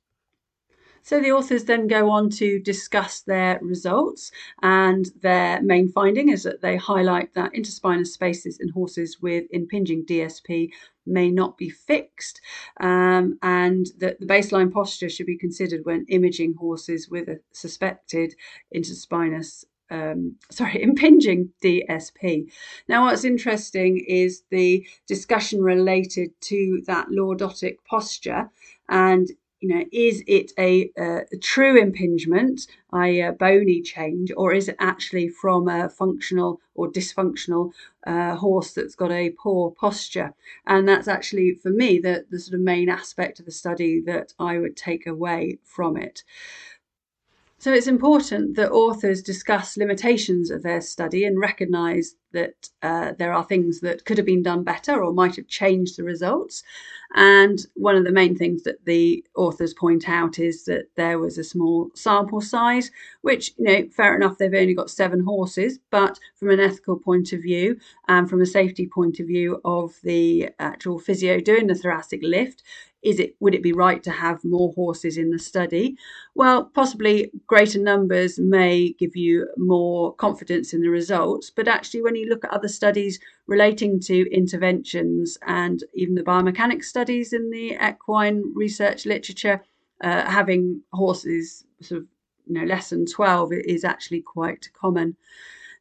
So 1.02 1.20
the 1.20 1.32
authors 1.32 1.64
then 1.64 1.88
go 1.88 2.10
on 2.10 2.30
to 2.30 2.60
discuss 2.60 3.20
their 3.20 3.58
results, 3.60 4.30
and 4.62 5.06
their 5.20 5.60
main 5.62 5.88
finding 5.88 6.28
is 6.28 6.44
that 6.44 6.62
they 6.62 6.76
highlight 6.76 7.34
that 7.34 7.52
interspinous 7.52 8.08
spaces 8.08 8.58
in 8.60 8.68
horses 8.68 9.20
with 9.20 9.46
impinging 9.50 10.04
DSP 10.06 10.70
may 11.04 11.30
not 11.30 11.58
be 11.58 11.68
fixed, 11.68 12.40
um, 12.78 13.38
and 13.42 13.86
that 13.98 14.20
the 14.20 14.26
baseline 14.26 14.72
posture 14.72 15.08
should 15.08 15.26
be 15.26 15.36
considered 15.36 15.84
when 15.84 16.06
imaging 16.08 16.54
horses 16.54 17.08
with 17.10 17.28
a 17.28 17.40
suspected 17.52 18.34
interspinous 18.74 19.64
um, 19.90 20.36
sorry, 20.50 20.82
impinging 20.82 21.50
DSP. 21.62 22.50
Now, 22.88 23.04
what's 23.04 23.24
interesting 23.24 23.98
is 24.06 24.42
the 24.50 24.86
discussion 25.06 25.62
related 25.62 26.30
to 26.42 26.82
that 26.86 27.08
lordotic 27.08 27.76
posture 27.84 28.50
and 28.88 29.28
you 29.62 29.68
know, 29.68 29.84
is 29.92 30.24
it 30.26 30.52
a, 30.58 30.90
a 30.98 31.36
true 31.40 31.80
impingement, 31.80 32.66
i.e., 32.92 33.20
a 33.20 33.32
bony 33.32 33.80
change, 33.80 34.32
or 34.36 34.52
is 34.52 34.68
it 34.68 34.76
actually 34.80 35.28
from 35.28 35.68
a 35.68 35.88
functional 35.88 36.60
or 36.74 36.90
dysfunctional 36.90 37.72
uh, 38.06 38.34
horse 38.34 38.72
that's 38.72 38.96
got 38.96 39.12
a 39.12 39.30
poor 39.30 39.70
posture? 39.70 40.34
And 40.66 40.88
that's 40.88 41.06
actually, 41.06 41.54
for 41.54 41.70
me, 41.70 42.00
the, 42.00 42.26
the 42.28 42.40
sort 42.40 42.54
of 42.56 42.60
main 42.60 42.88
aspect 42.88 43.38
of 43.38 43.46
the 43.46 43.52
study 43.52 44.00
that 44.06 44.34
I 44.38 44.58
would 44.58 44.76
take 44.76 45.06
away 45.06 45.58
from 45.62 45.96
it. 45.96 46.24
So 47.62 47.72
it's 47.72 47.86
important 47.86 48.56
that 48.56 48.72
authors 48.72 49.22
discuss 49.22 49.76
limitations 49.76 50.50
of 50.50 50.64
their 50.64 50.80
study 50.80 51.24
and 51.24 51.38
recognise 51.38 52.16
that 52.32 52.70
uh, 52.82 53.12
there 53.20 53.32
are 53.32 53.44
things 53.44 53.78
that 53.82 54.04
could 54.04 54.18
have 54.18 54.26
been 54.26 54.42
done 54.42 54.64
better 54.64 55.00
or 55.00 55.12
might 55.12 55.36
have 55.36 55.46
changed 55.46 55.96
the 55.96 56.02
results. 56.02 56.64
And 57.14 57.64
one 57.74 57.94
of 57.94 58.02
the 58.02 58.10
main 58.10 58.36
things 58.36 58.64
that 58.64 58.84
the 58.84 59.24
authors 59.36 59.74
point 59.74 60.08
out 60.08 60.40
is 60.40 60.64
that 60.64 60.86
there 60.96 61.20
was 61.20 61.38
a 61.38 61.44
small 61.44 61.90
sample 61.94 62.40
size, 62.40 62.90
which, 63.20 63.52
you 63.58 63.64
know, 63.64 63.88
fair 63.90 64.16
enough, 64.16 64.38
they've 64.38 64.52
only 64.52 64.74
got 64.74 64.90
seven 64.90 65.20
horses, 65.20 65.78
but 65.92 66.18
from 66.34 66.50
an 66.50 66.58
ethical 66.58 66.98
point 66.98 67.32
of 67.32 67.42
view 67.42 67.78
and 68.08 68.28
from 68.28 68.40
a 68.40 68.46
safety 68.46 68.88
point 68.92 69.20
of 69.20 69.28
view 69.28 69.60
of 69.64 69.94
the 70.02 70.48
actual 70.58 70.98
physio 70.98 71.38
doing 71.38 71.68
the 71.68 71.76
thoracic 71.76 72.22
lift, 72.24 72.64
is 73.02 73.18
it 73.18 73.34
would 73.40 73.54
it 73.54 73.62
be 73.62 73.72
right 73.72 74.02
to 74.02 74.10
have 74.10 74.44
more 74.44 74.72
horses 74.74 75.16
in 75.16 75.30
the 75.30 75.38
study? 75.38 75.96
Well 76.34 76.64
possibly 76.64 77.30
greater 77.46 77.78
numbers 77.78 78.38
may 78.38 78.94
give 78.98 79.16
you 79.16 79.48
more 79.56 80.14
confidence 80.14 80.72
in 80.72 80.82
the 80.82 80.88
results 80.88 81.50
but 81.50 81.68
actually 81.68 82.02
when 82.02 82.16
you 82.16 82.28
look 82.28 82.44
at 82.44 82.52
other 82.52 82.68
studies 82.68 83.18
relating 83.46 84.00
to 84.00 84.30
interventions 84.32 85.38
and 85.46 85.82
even 85.94 86.14
the 86.14 86.22
biomechanics 86.22 86.84
studies 86.84 87.32
in 87.32 87.50
the 87.50 87.76
equine 87.86 88.52
research 88.54 89.06
literature 89.06 89.62
uh, 90.02 90.28
having 90.30 90.82
horses 90.92 91.64
sort 91.80 92.00
of 92.02 92.06
you 92.46 92.54
know 92.54 92.64
less 92.64 92.90
than 92.90 93.06
12 93.06 93.52
is 93.52 93.84
actually 93.84 94.20
quite 94.20 94.68
common 94.74 95.16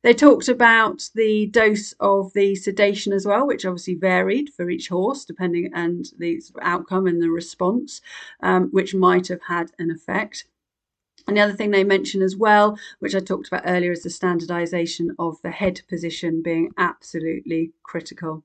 they 0.03 0.13
talked 0.13 0.47
about 0.47 1.09
the 1.13 1.47
dose 1.47 1.93
of 1.99 2.33
the 2.33 2.55
sedation 2.55 3.13
as 3.13 3.25
well, 3.25 3.45
which 3.45 3.65
obviously 3.65 3.95
varied 3.95 4.49
for 4.53 4.69
each 4.69 4.89
horse 4.89 5.25
depending 5.25 5.69
and 5.73 6.05
the 6.17 6.41
outcome 6.61 7.07
and 7.07 7.21
the 7.21 7.29
response, 7.29 8.01
um, 8.41 8.69
which 8.71 8.95
might 8.95 9.27
have 9.27 9.41
had 9.47 9.71
an 9.77 9.91
effect. 9.91 10.45
And 11.27 11.37
the 11.37 11.41
other 11.41 11.53
thing 11.53 11.69
they 11.69 11.83
mention 11.83 12.23
as 12.23 12.35
well, 12.35 12.77
which 12.99 13.13
I 13.13 13.19
talked 13.19 13.47
about 13.47 13.63
earlier, 13.65 13.91
is 13.91 14.01
the 14.03 14.09
standardization 14.09 15.15
of 15.19 15.39
the 15.43 15.51
head 15.51 15.81
position 15.87 16.41
being 16.41 16.71
absolutely 16.77 17.73
critical. 17.83 18.43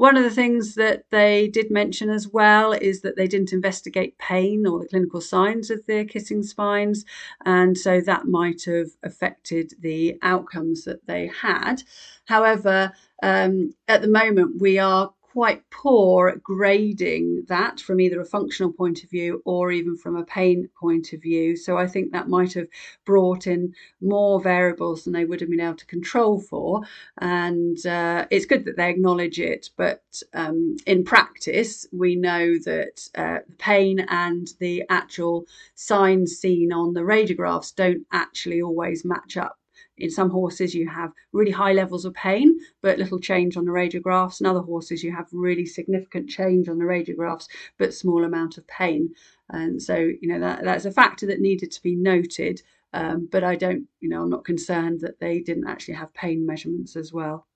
One 0.00 0.16
of 0.16 0.22
the 0.24 0.30
things 0.30 0.76
that 0.76 1.04
they 1.10 1.48
did 1.48 1.70
mention 1.70 2.08
as 2.08 2.26
well 2.26 2.72
is 2.72 3.02
that 3.02 3.16
they 3.16 3.26
didn't 3.26 3.52
investigate 3.52 4.16
pain 4.16 4.66
or 4.66 4.78
the 4.80 4.88
clinical 4.88 5.20
signs 5.20 5.70
of 5.70 5.84
the 5.84 6.06
kissing 6.06 6.42
spines, 6.42 7.04
and 7.44 7.76
so 7.76 8.00
that 8.00 8.26
might 8.26 8.64
have 8.64 8.92
affected 9.02 9.74
the 9.78 10.18
outcomes 10.22 10.84
that 10.84 11.06
they 11.06 11.26
had. 11.26 11.82
However, 12.24 12.92
um, 13.22 13.74
at 13.88 14.00
the 14.00 14.08
moment, 14.08 14.58
we 14.58 14.78
are 14.78 15.12
quite 15.32 15.62
poor 15.70 16.28
at 16.28 16.42
grading 16.42 17.44
that 17.48 17.78
from 17.78 18.00
either 18.00 18.20
a 18.20 18.24
functional 18.24 18.72
point 18.72 19.04
of 19.04 19.10
view 19.10 19.40
or 19.44 19.70
even 19.70 19.96
from 19.96 20.16
a 20.16 20.24
pain 20.24 20.68
point 20.78 21.12
of 21.12 21.22
view. 21.22 21.56
So 21.56 21.78
I 21.78 21.86
think 21.86 22.10
that 22.10 22.28
might 22.28 22.52
have 22.54 22.66
brought 23.04 23.46
in 23.46 23.72
more 24.00 24.40
variables 24.40 25.04
than 25.04 25.12
they 25.12 25.24
would 25.24 25.40
have 25.40 25.50
been 25.50 25.60
able 25.60 25.76
to 25.76 25.86
control 25.86 26.40
for. 26.40 26.82
And 27.18 27.84
uh, 27.86 28.26
it's 28.30 28.46
good 28.46 28.64
that 28.64 28.76
they 28.76 28.90
acknowledge 28.90 29.38
it, 29.38 29.70
but 29.76 30.02
um, 30.34 30.76
in 30.86 31.04
practice, 31.04 31.86
we 31.92 32.16
know 32.16 32.58
that 32.64 33.08
uh, 33.14 33.38
pain 33.58 34.00
and 34.08 34.48
the 34.58 34.82
actual 34.90 35.46
signs 35.76 36.32
seen 36.32 36.72
on 36.72 36.92
the 36.92 37.00
radiographs 37.00 37.72
don't 37.74 38.04
actually 38.12 38.62
always 38.62 39.04
match 39.04 39.36
up 39.36 39.59
in 40.00 40.10
some 40.10 40.30
horses, 40.30 40.74
you 40.74 40.88
have 40.88 41.12
really 41.32 41.50
high 41.50 41.72
levels 41.72 42.04
of 42.04 42.14
pain, 42.14 42.58
but 42.82 42.98
little 42.98 43.18
change 43.18 43.56
on 43.56 43.64
the 43.64 43.70
radiographs. 43.70 44.40
In 44.40 44.46
other 44.46 44.60
horses, 44.60 45.02
you 45.04 45.14
have 45.14 45.28
really 45.32 45.66
significant 45.66 46.28
change 46.28 46.68
on 46.68 46.78
the 46.78 46.84
radiographs, 46.84 47.46
but 47.78 47.94
small 47.94 48.24
amount 48.24 48.58
of 48.58 48.66
pain. 48.66 49.10
And 49.50 49.82
so, 49.82 49.96
you 49.96 50.28
know, 50.28 50.40
that, 50.40 50.64
that's 50.64 50.84
a 50.84 50.92
factor 50.92 51.26
that 51.26 51.40
needed 51.40 51.70
to 51.72 51.82
be 51.82 51.94
noted. 51.96 52.62
Um, 52.92 53.28
but 53.30 53.44
I 53.44 53.56
don't, 53.56 53.86
you 54.00 54.08
know, 54.08 54.22
I'm 54.22 54.30
not 54.30 54.44
concerned 54.44 55.00
that 55.00 55.20
they 55.20 55.40
didn't 55.40 55.68
actually 55.68 55.94
have 55.94 56.12
pain 56.14 56.44
measurements 56.44 56.96
as 56.96 57.12
well. 57.12 57.46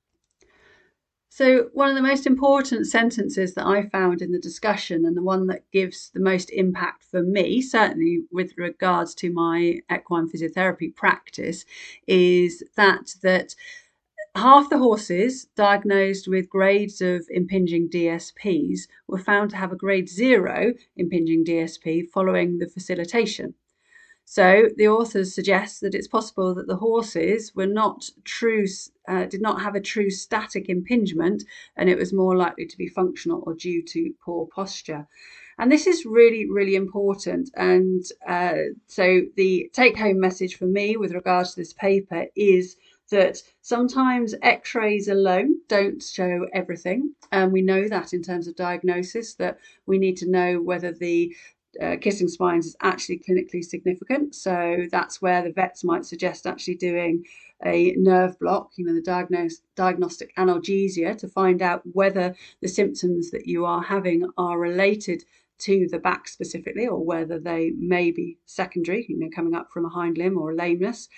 So, 1.37 1.69
one 1.73 1.89
of 1.89 1.97
the 1.97 2.01
most 2.01 2.29
important 2.29 2.87
sentences 2.87 3.55
that 3.55 3.67
I 3.67 3.89
found 3.89 4.23
in 4.23 4.31
the 4.31 4.39
discussion, 4.39 5.05
and 5.05 5.17
the 5.17 5.23
one 5.23 5.49
that 5.49 5.69
gives 5.73 6.11
the 6.11 6.21
most 6.21 6.49
impact 6.51 7.03
for 7.03 7.25
me, 7.25 7.61
certainly 7.61 8.23
with 8.31 8.57
regards 8.57 9.17
to 9.17 9.33
my 9.33 9.81
equine 9.93 10.29
physiotherapy 10.29 10.95
practice, 10.95 11.65
is 12.07 12.63
that 12.77 13.17
that 13.23 13.57
half 14.37 14.71
the 14.71 14.79
horses 14.79 15.47
diagnosed 15.57 16.29
with 16.29 16.49
grades 16.49 17.01
of 17.01 17.27
impinging 17.31 17.89
DSPs 17.89 18.83
were 19.09 19.19
found 19.19 19.51
to 19.51 19.57
have 19.57 19.73
a 19.73 19.83
grade 19.85 20.09
zero 20.09 20.73
impinging 20.97 21.45
DSP 21.45 22.09
following 22.11 22.59
the 22.59 22.69
facilitation. 22.69 23.55
So 24.25 24.69
the 24.77 24.89
authors 24.89 25.35
suggest 25.35 25.81
that 25.81 25.95
it's 25.95 26.09
possible 26.09 26.55
that 26.55 26.67
the 26.67 26.77
horses 26.77 27.55
were 27.55 27.67
not 27.67 28.09
true, 28.25 28.65
uh, 29.07 29.27
did 29.27 29.43
not 29.43 29.61
have 29.61 29.75
a 29.75 29.81
true 29.81 30.11
static 30.11 30.69
impingement, 30.69 31.45
and 31.77 31.89
it 31.89 31.99
was 31.99 32.13
more 32.13 32.37
likely 32.37 32.67
to 32.67 32.79
be 32.79 32.89
functional 32.89 33.43
or 33.47 33.55
due 33.55 33.83
to 33.83 34.15
poor 34.25 34.47
posture. 34.47 35.07
And 35.59 35.71
this 35.71 35.87
is 35.87 36.05
really, 36.05 36.49
really 36.51 36.75
important. 36.75 37.51
And 37.55 38.03
uh, 38.27 38.75
so 38.87 39.23
the 39.37 39.71
take 39.73 39.97
home 39.97 40.19
message 40.19 40.57
for 40.57 40.67
me 40.67 40.97
with 40.97 41.13
regards 41.13 41.55
to 41.55 41.61
this 41.61 41.73
paper 41.73 42.27
is 42.35 42.77
that 43.11 43.43
sometimes 43.61 44.35
x 44.43 44.75
rays 44.75 45.09
alone 45.09 45.55
don't 45.69 46.03
show 46.03 46.47
everything. 46.53 47.15
And 47.31 47.53
we 47.53 47.63
know 47.63 47.89
that 47.89 48.13
in 48.13 48.23
terms 48.23 48.49
of 48.49 48.57
diagnosis, 48.57 49.35
that 49.35 49.59
we 49.87 49.99
need 49.99 50.17
to 50.19 50.31
know 50.31 50.61
whether 50.61 50.91
the 50.91 51.35
uh, 51.83 51.97
kissing 52.01 52.29
spines 52.29 52.67
is 52.67 52.77
actually 52.81 53.19
clinically 53.19 53.65
significant. 53.65 54.35
So 54.35 54.87
that's 54.91 55.21
where 55.23 55.43
the 55.43 55.53
vets 55.53 55.85
might 55.85 56.05
suggest 56.05 56.47
actually 56.47 56.77
doing 56.77 57.25
a 57.65 57.95
nerve 57.97 58.39
block, 58.39 58.73
you 58.77 58.85
know, 58.85 58.95
the 58.95 59.01
diagnose, 59.01 59.61
diagnostic 59.75 60.35
analgesia 60.37 61.17
to 61.19 61.29
find 61.29 61.63
out 61.63 61.83
whether 61.93 62.35
the 62.61 62.69
symptoms 62.69 63.31
that 63.31 63.47
you 63.47 63.65
are 63.65 63.83
having 63.83 64.29
are 64.37 64.59
related 64.59 65.25
to 65.57 65.87
the 65.91 65.99
back 65.99 66.29
specifically 66.29 66.87
or 66.87 67.05
whether 67.05 67.39
they 67.39 67.71
may 67.79 68.11
be 68.11 68.39
secondary, 68.45 69.07
you 69.09 69.19
know, 69.19 69.29
coming 69.35 69.55
up 69.55 69.71
from 69.73 69.85
a 69.85 69.89
hind 69.89 70.19
limb 70.19 70.37
or 70.39 70.51
a 70.51 70.55
lameness. 70.55 71.09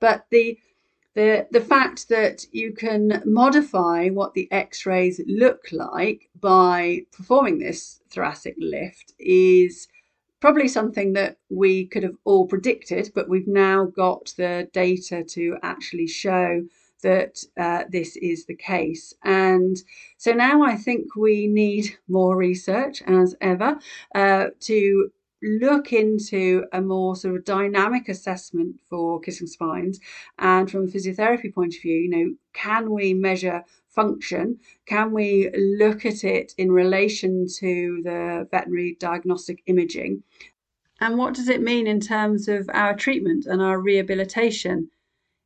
But 0.00 0.26
the 0.30 0.58
the, 1.14 1.46
the 1.50 1.62
fact 1.62 2.10
that 2.10 2.44
you 2.52 2.74
can 2.74 3.22
modify 3.24 4.08
what 4.10 4.34
the 4.34 4.52
x 4.52 4.84
rays 4.84 5.18
look 5.26 5.64
like 5.72 6.28
by 6.38 7.06
performing 7.10 7.58
this 7.58 8.02
thoracic 8.10 8.54
lift 8.58 9.14
is 9.18 9.88
probably 10.40 10.68
something 10.68 11.12
that 11.14 11.38
we 11.48 11.86
could 11.86 12.02
have 12.02 12.16
all 12.24 12.46
predicted, 12.46 13.10
but 13.14 13.28
we've 13.28 13.48
now 13.48 13.86
got 13.86 14.32
the 14.36 14.68
data 14.72 15.24
to 15.24 15.56
actually 15.62 16.06
show 16.06 16.62
that 17.02 17.38
uh, 17.58 17.84
this 17.90 18.16
is 18.16 18.46
the 18.46 18.56
case. 18.56 19.14
And 19.24 19.76
so 20.16 20.32
now 20.32 20.62
I 20.62 20.76
think 20.76 21.14
we 21.14 21.46
need 21.46 21.96
more 22.08 22.36
research 22.36 23.02
as 23.02 23.34
ever 23.40 23.78
uh, 24.14 24.46
to 24.60 25.10
look 25.42 25.92
into 25.92 26.64
a 26.72 26.80
more 26.80 27.14
sort 27.14 27.36
of 27.36 27.44
dynamic 27.44 28.08
assessment 28.08 28.80
for 28.88 29.20
kissing 29.20 29.46
spines 29.46 30.00
and 30.38 30.70
from 30.70 30.84
a 30.84 30.86
physiotherapy 30.86 31.52
point 31.52 31.74
of 31.74 31.82
view 31.82 31.94
you 31.94 32.08
know 32.10 32.34
can 32.52 32.90
we 32.90 33.12
measure 33.12 33.62
function, 33.96 34.60
can 34.84 35.10
we 35.10 35.50
look 35.56 36.04
at 36.06 36.22
it 36.22 36.52
in 36.58 36.70
relation 36.70 37.46
to 37.58 38.00
the 38.04 38.46
veterinary 38.50 38.96
diagnostic 39.00 39.62
imaging? 39.66 40.22
And 41.00 41.18
what 41.18 41.34
does 41.34 41.48
it 41.48 41.62
mean 41.62 41.86
in 41.86 42.00
terms 42.00 42.46
of 42.46 42.70
our 42.72 42.94
treatment 42.94 43.46
and 43.46 43.60
our 43.60 43.80
rehabilitation? 43.80 44.90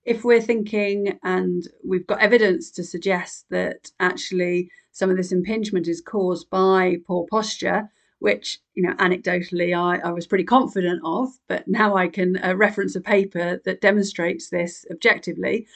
If 0.05 0.25
we're 0.25 0.43
thinking, 0.43 1.19
and 1.23 1.63
we've 1.85 2.07
got 2.07 2.21
evidence 2.21 2.71
to 2.73 2.85
suggest 2.85 3.47
that 3.51 3.91
actually 4.01 4.71
some 4.91 5.11
of 5.11 5.17
this 5.17 5.33
impingement 5.33 5.87
is 5.87 6.01
caused 6.01 6.51
by 6.51 6.97
poor 7.07 7.27
posture, 7.31 7.91
which 8.21 8.61
you 8.75 8.83
know 8.83 8.95
anecdotally 8.95 9.77
I, 9.77 9.99
I 10.09 10.13
was 10.13 10.27
pretty 10.27 10.45
confident 10.45 11.01
of, 11.05 11.31
but 11.49 11.67
now 11.67 11.97
I 11.97 12.07
can 12.09 12.37
uh, 12.37 12.55
reference 12.55 12.95
a 12.95 13.01
paper 13.01 13.61
that 13.65 13.81
demonstrates 13.81 14.49
this 14.49 14.87
objectively. 14.91 15.67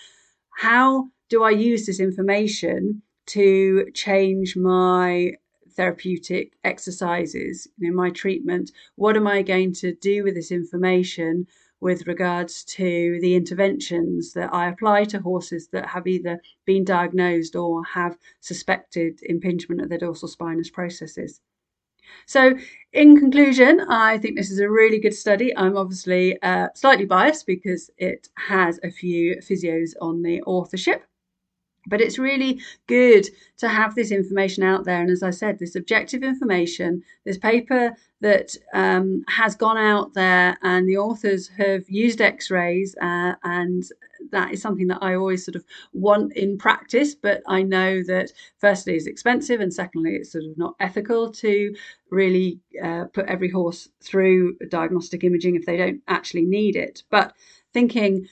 How 0.59 1.09
do 1.29 1.43
I 1.43 1.51
use 1.51 1.87
this 1.87 2.01
information 2.01 3.03
to 3.27 3.91
change 3.95 4.57
my 4.57 5.33
therapeutic 5.71 6.53
exercises, 6.63 7.67
you 7.79 7.91
know, 7.91 7.97
my 7.97 8.11
treatment? 8.11 8.71
What 8.97 9.17
am 9.17 9.27
I 9.27 9.43
going 9.43 9.73
to 9.75 9.95
do 9.95 10.23
with 10.23 10.35
this 10.35 10.53
information 10.53 11.47
with 11.81 12.07
regards 12.07 12.65
to 12.65 13.19
the 13.21 13.35
interventions 13.35 14.33
that 14.35 14.53
I 14.55 14.69
apply 14.69 15.05
to 15.05 15.21
horses 15.21 15.69
that 15.69 15.87
have 15.87 16.07
either 16.07 16.41
been 16.65 16.85
diagnosed 16.85 17.57
or 17.57 17.85
have 17.85 18.17
suspected 18.41 19.21
impingement 19.23 19.81
of 19.81 19.89
their 19.89 19.99
dorsal 19.99 20.29
spinous 20.29 20.71
processes? 20.71 21.41
So, 22.27 22.57
in 22.93 23.19
conclusion, 23.19 23.81
I 23.89 24.19
think 24.19 24.37
this 24.37 24.51
is 24.51 24.61
a 24.61 24.71
really 24.71 25.01
good 25.01 25.15
study. 25.15 25.57
I'm 25.57 25.77
obviously 25.77 26.41
uh, 26.43 26.69
slightly 26.75 27.05
biased 27.05 27.47
because 27.47 27.91
it 27.99 28.29
has 28.37 28.79
a 28.83 28.91
few 28.91 29.37
physios 29.37 29.91
on 30.01 30.23
the 30.23 30.41
authorship. 30.43 31.05
But 31.87 32.01
it's 32.01 32.19
really 32.19 32.61
good 32.87 33.29
to 33.59 33.69
have 33.69 33.95
this 33.95 34.11
information 34.11 34.63
out 34.63 34.85
there. 34.85 35.03
And 35.03 35.11
as 35.11 35.23
I 35.23 35.31
said, 35.31 35.59
this 35.59 35.77
objective 35.77 36.23
information, 36.23 37.03
this 37.27 37.37
paper 37.37 37.95
that 38.23 38.57
um, 38.73 39.23
has 39.29 39.55
gone 39.55 39.77
out 39.77 40.15
there, 40.15 40.57
and 40.63 40.89
the 40.89 40.97
authors 40.97 41.49
have 41.59 41.83
used 41.91 42.23
x 42.23 42.51
rays, 42.51 42.95
uh, 43.03 43.35
and 43.43 43.83
that 44.31 44.53
is 44.53 44.63
something 44.63 44.87
that 44.89 45.03
I 45.03 45.15
always 45.15 45.45
sort 45.45 45.57
of 45.57 45.65
want 45.93 46.37
in 46.37 46.59
practice. 46.59 47.15
But 47.15 47.43
I 47.49 47.63
know 47.63 48.03
that 48.05 48.33
firstly, 48.59 48.95
it's 48.95 49.07
expensive, 49.07 49.61
and 49.61 49.73
secondly, 49.73 50.17
it's 50.17 50.33
sort 50.33 50.45
of 50.45 50.57
not 50.59 50.75
ethical 50.81 51.33
to 51.33 51.75
really 52.11 52.61
uh, 52.83 53.05
put 53.13 53.27
every 53.27 53.51
horse 53.51 53.89
through 54.03 54.57
diagnostic 54.69 55.25
imaging 55.25 55.57
if 55.57 55.67
they 55.67 55.77
don't 55.77 56.03
actually 56.09 56.45
need 56.47 56.77
it. 56.77 57.03
But 57.11 57.35
thinking 57.73 58.27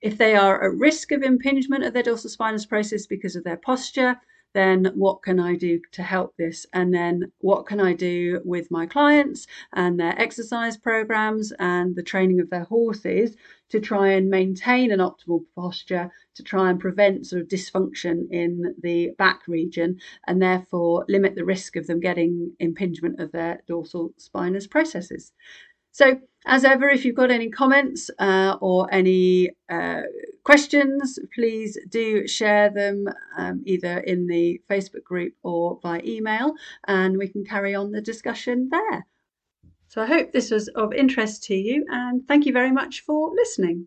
if 0.00 0.18
they 0.18 0.36
are 0.36 0.62
at 0.62 0.78
risk 0.78 1.12
of 1.12 1.22
impingement 1.22 1.84
of 1.84 1.94
their 1.94 2.02
dorsal 2.02 2.28
spinous 2.28 2.66
process 2.66 3.06
because 3.06 3.36
of 3.36 3.44
their 3.44 3.56
posture, 3.56 4.16
then 4.54 4.92
what 4.94 5.22
can 5.22 5.38
I 5.40 5.56
do 5.56 5.80
to 5.92 6.02
help 6.02 6.34
this? 6.36 6.64
And 6.72 6.94
then 6.94 7.32
what 7.38 7.66
can 7.66 7.80
I 7.80 7.92
do 7.92 8.40
with 8.44 8.70
my 8.70 8.86
clients 8.86 9.46
and 9.72 9.98
their 9.98 10.18
exercise 10.18 10.76
programs 10.76 11.52
and 11.58 11.94
the 11.96 12.02
training 12.02 12.40
of 12.40 12.50
their 12.50 12.64
horses 12.64 13.36
to 13.70 13.80
try 13.80 14.12
and 14.12 14.30
maintain 14.30 14.92
an 14.92 15.00
optimal 15.00 15.44
posture, 15.56 16.10
to 16.36 16.42
try 16.42 16.70
and 16.70 16.78
prevent 16.78 17.26
sort 17.26 17.42
of 17.42 17.48
dysfunction 17.48 18.30
in 18.30 18.74
the 18.82 19.10
back 19.18 19.40
region 19.48 19.98
and 20.26 20.40
therefore 20.40 21.04
limit 21.08 21.34
the 21.34 21.44
risk 21.44 21.76
of 21.76 21.86
them 21.86 21.98
getting 22.00 22.52
impingement 22.60 23.18
of 23.20 23.32
their 23.32 23.60
dorsal 23.66 24.12
spinous 24.16 24.66
processes. 24.66 25.32
So, 25.90 26.20
as 26.46 26.64
ever, 26.64 26.88
if 26.88 27.04
you've 27.04 27.14
got 27.14 27.30
any 27.30 27.50
comments 27.50 28.10
uh, 28.18 28.56
or 28.60 28.92
any 28.92 29.50
uh, 29.68 30.02
questions, 30.44 31.18
please 31.34 31.78
do 31.88 32.28
share 32.28 32.70
them 32.70 33.06
um, 33.36 33.62
either 33.64 33.98
in 33.98 34.26
the 34.26 34.60
Facebook 34.70 35.02
group 35.04 35.34
or 35.42 35.78
by 35.80 36.00
email, 36.04 36.54
and 36.86 37.18
we 37.18 37.28
can 37.28 37.44
carry 37.44 37.74
on 37.74 37.90
the 37.90 38.00
discussion 38.00 38.68
there. 38.70 39.06
So 39.88 40.02
I 40.02 40.06
hope 40.06 40.32
this 40.32 40.50
was 40.50 40.68
of 40.68 40.92
interest 40.92 41.44
to 41.44 41.54
you 41.54 41.86
and 41.88 42.26
thank 42.26 42.46
you 42.46 42.52
very 42.52 42.72
much 42.72 43.02
for 43.02 43.30
listening. 43.34 43.86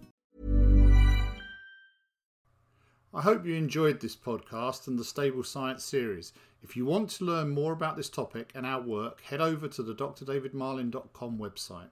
I 3.13 3.23
hope 3.23 3.45
you 3.45 3.55
enjoyed 3.55 3.99
this 3.99 4.15
podcast 4.15 4.87
and 4.87 4.97
the 4.97 5.03
Stable 5.03 5.43
Science 5.43 5.83
series. 5.83 6.31
If 6.63 6.77
you 6.77 6.85
want 6.85 7.09
to 7.09 7.25
learn 7.25 7.49
more 7.49 7.73
about 7.73 7.97
this 7.97 8.09
topic 8.09 8.53
and 8.55 8.65
our 8.65 8.79
work, 8.79 9.19
head 9.19 9.41
over 9.41 9.67
to 9.67 9.83
the 9.83 9.93
drdavidmarlin.com 9.93 11.37
website. 11.37 11.89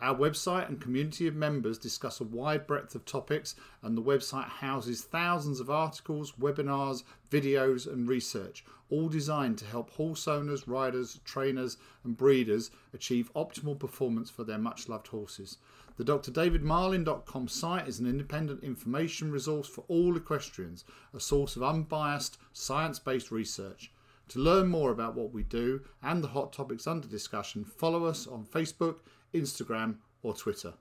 Our 0.00 0.16
website 0.16 0.68
and 0.68 0.80
community 0.80 1.28
of 1.28 1.36
members 1.36 1.78
discuss 1.78 2.20
a 2.20 2.24
wide 2.24 2.66
breadth 2.66 2.96
of 2.96 3.04
topics, 3.04 3.54
and 3.82 3.96
the 3.96 4.02
website 4.02 4.48
houses 4.48 5.02
thousands 5.02 5.60
of 5.60 5.70
articles, 5.70 6.32
webinars, 6.32 7.04
videos, 7.30 7.86
and 7.86 8.08
research, 8.08 8.64
all 8.90 9.08
designed 9.08 9.58
to 9.58 9.64
help 9.64 9.90
horse 9.90 10.26
owners, 10.26 10.66
riders, 10.66 11.20
trainers, 11.24 11.76
and 12.02 12.16
breeders 12.16 12.72
achieve 12.92 13.32
optimal 13.34 13.78
performance 13.78 14.28
for 14.28 14.42
their 14.42 14.58
much 14.58 14.88
loved 14.88 15.06
horses. 15.06 15.58
The 15.98 16.04
drdavidmarlin.com 16.04 17.48
site 17.48 17.88
is 17.88 17.98
an 17.98 18.06
independent 18.06 18.62
information 18.62 19.32
resource 19.32 19.66
for 19.66 19.84
all 19.88 20.16
equestrians, 20.16 20.84
a 21.12 21.18
source 21.18 21.56
of 21.56 21.64
unbiased, 21.64 22.38
science 22.52 23.00
based 23.00 23.32
research. 23.32 23.90
To 24.28 24.38
learn 24.38 24.68
more 24.68 24.92
about 24.92 25.16
what 25.16 25.32
we 25.32 25.42
do 25.42 25.80
and 26.00 26.22
the 26.22 26.28
hot 26.28 26.52
topics 26.52 26.86
under 26.86 27.08
discussion, 27.08 27.64
follow 27.64 28.04
us 28.04 28.28
on 28.28 28.44
Facebook, 28.44 28.98
Instagram, 29.34 29.96
or 30.22 30.34
Twitter. 30.34 30.74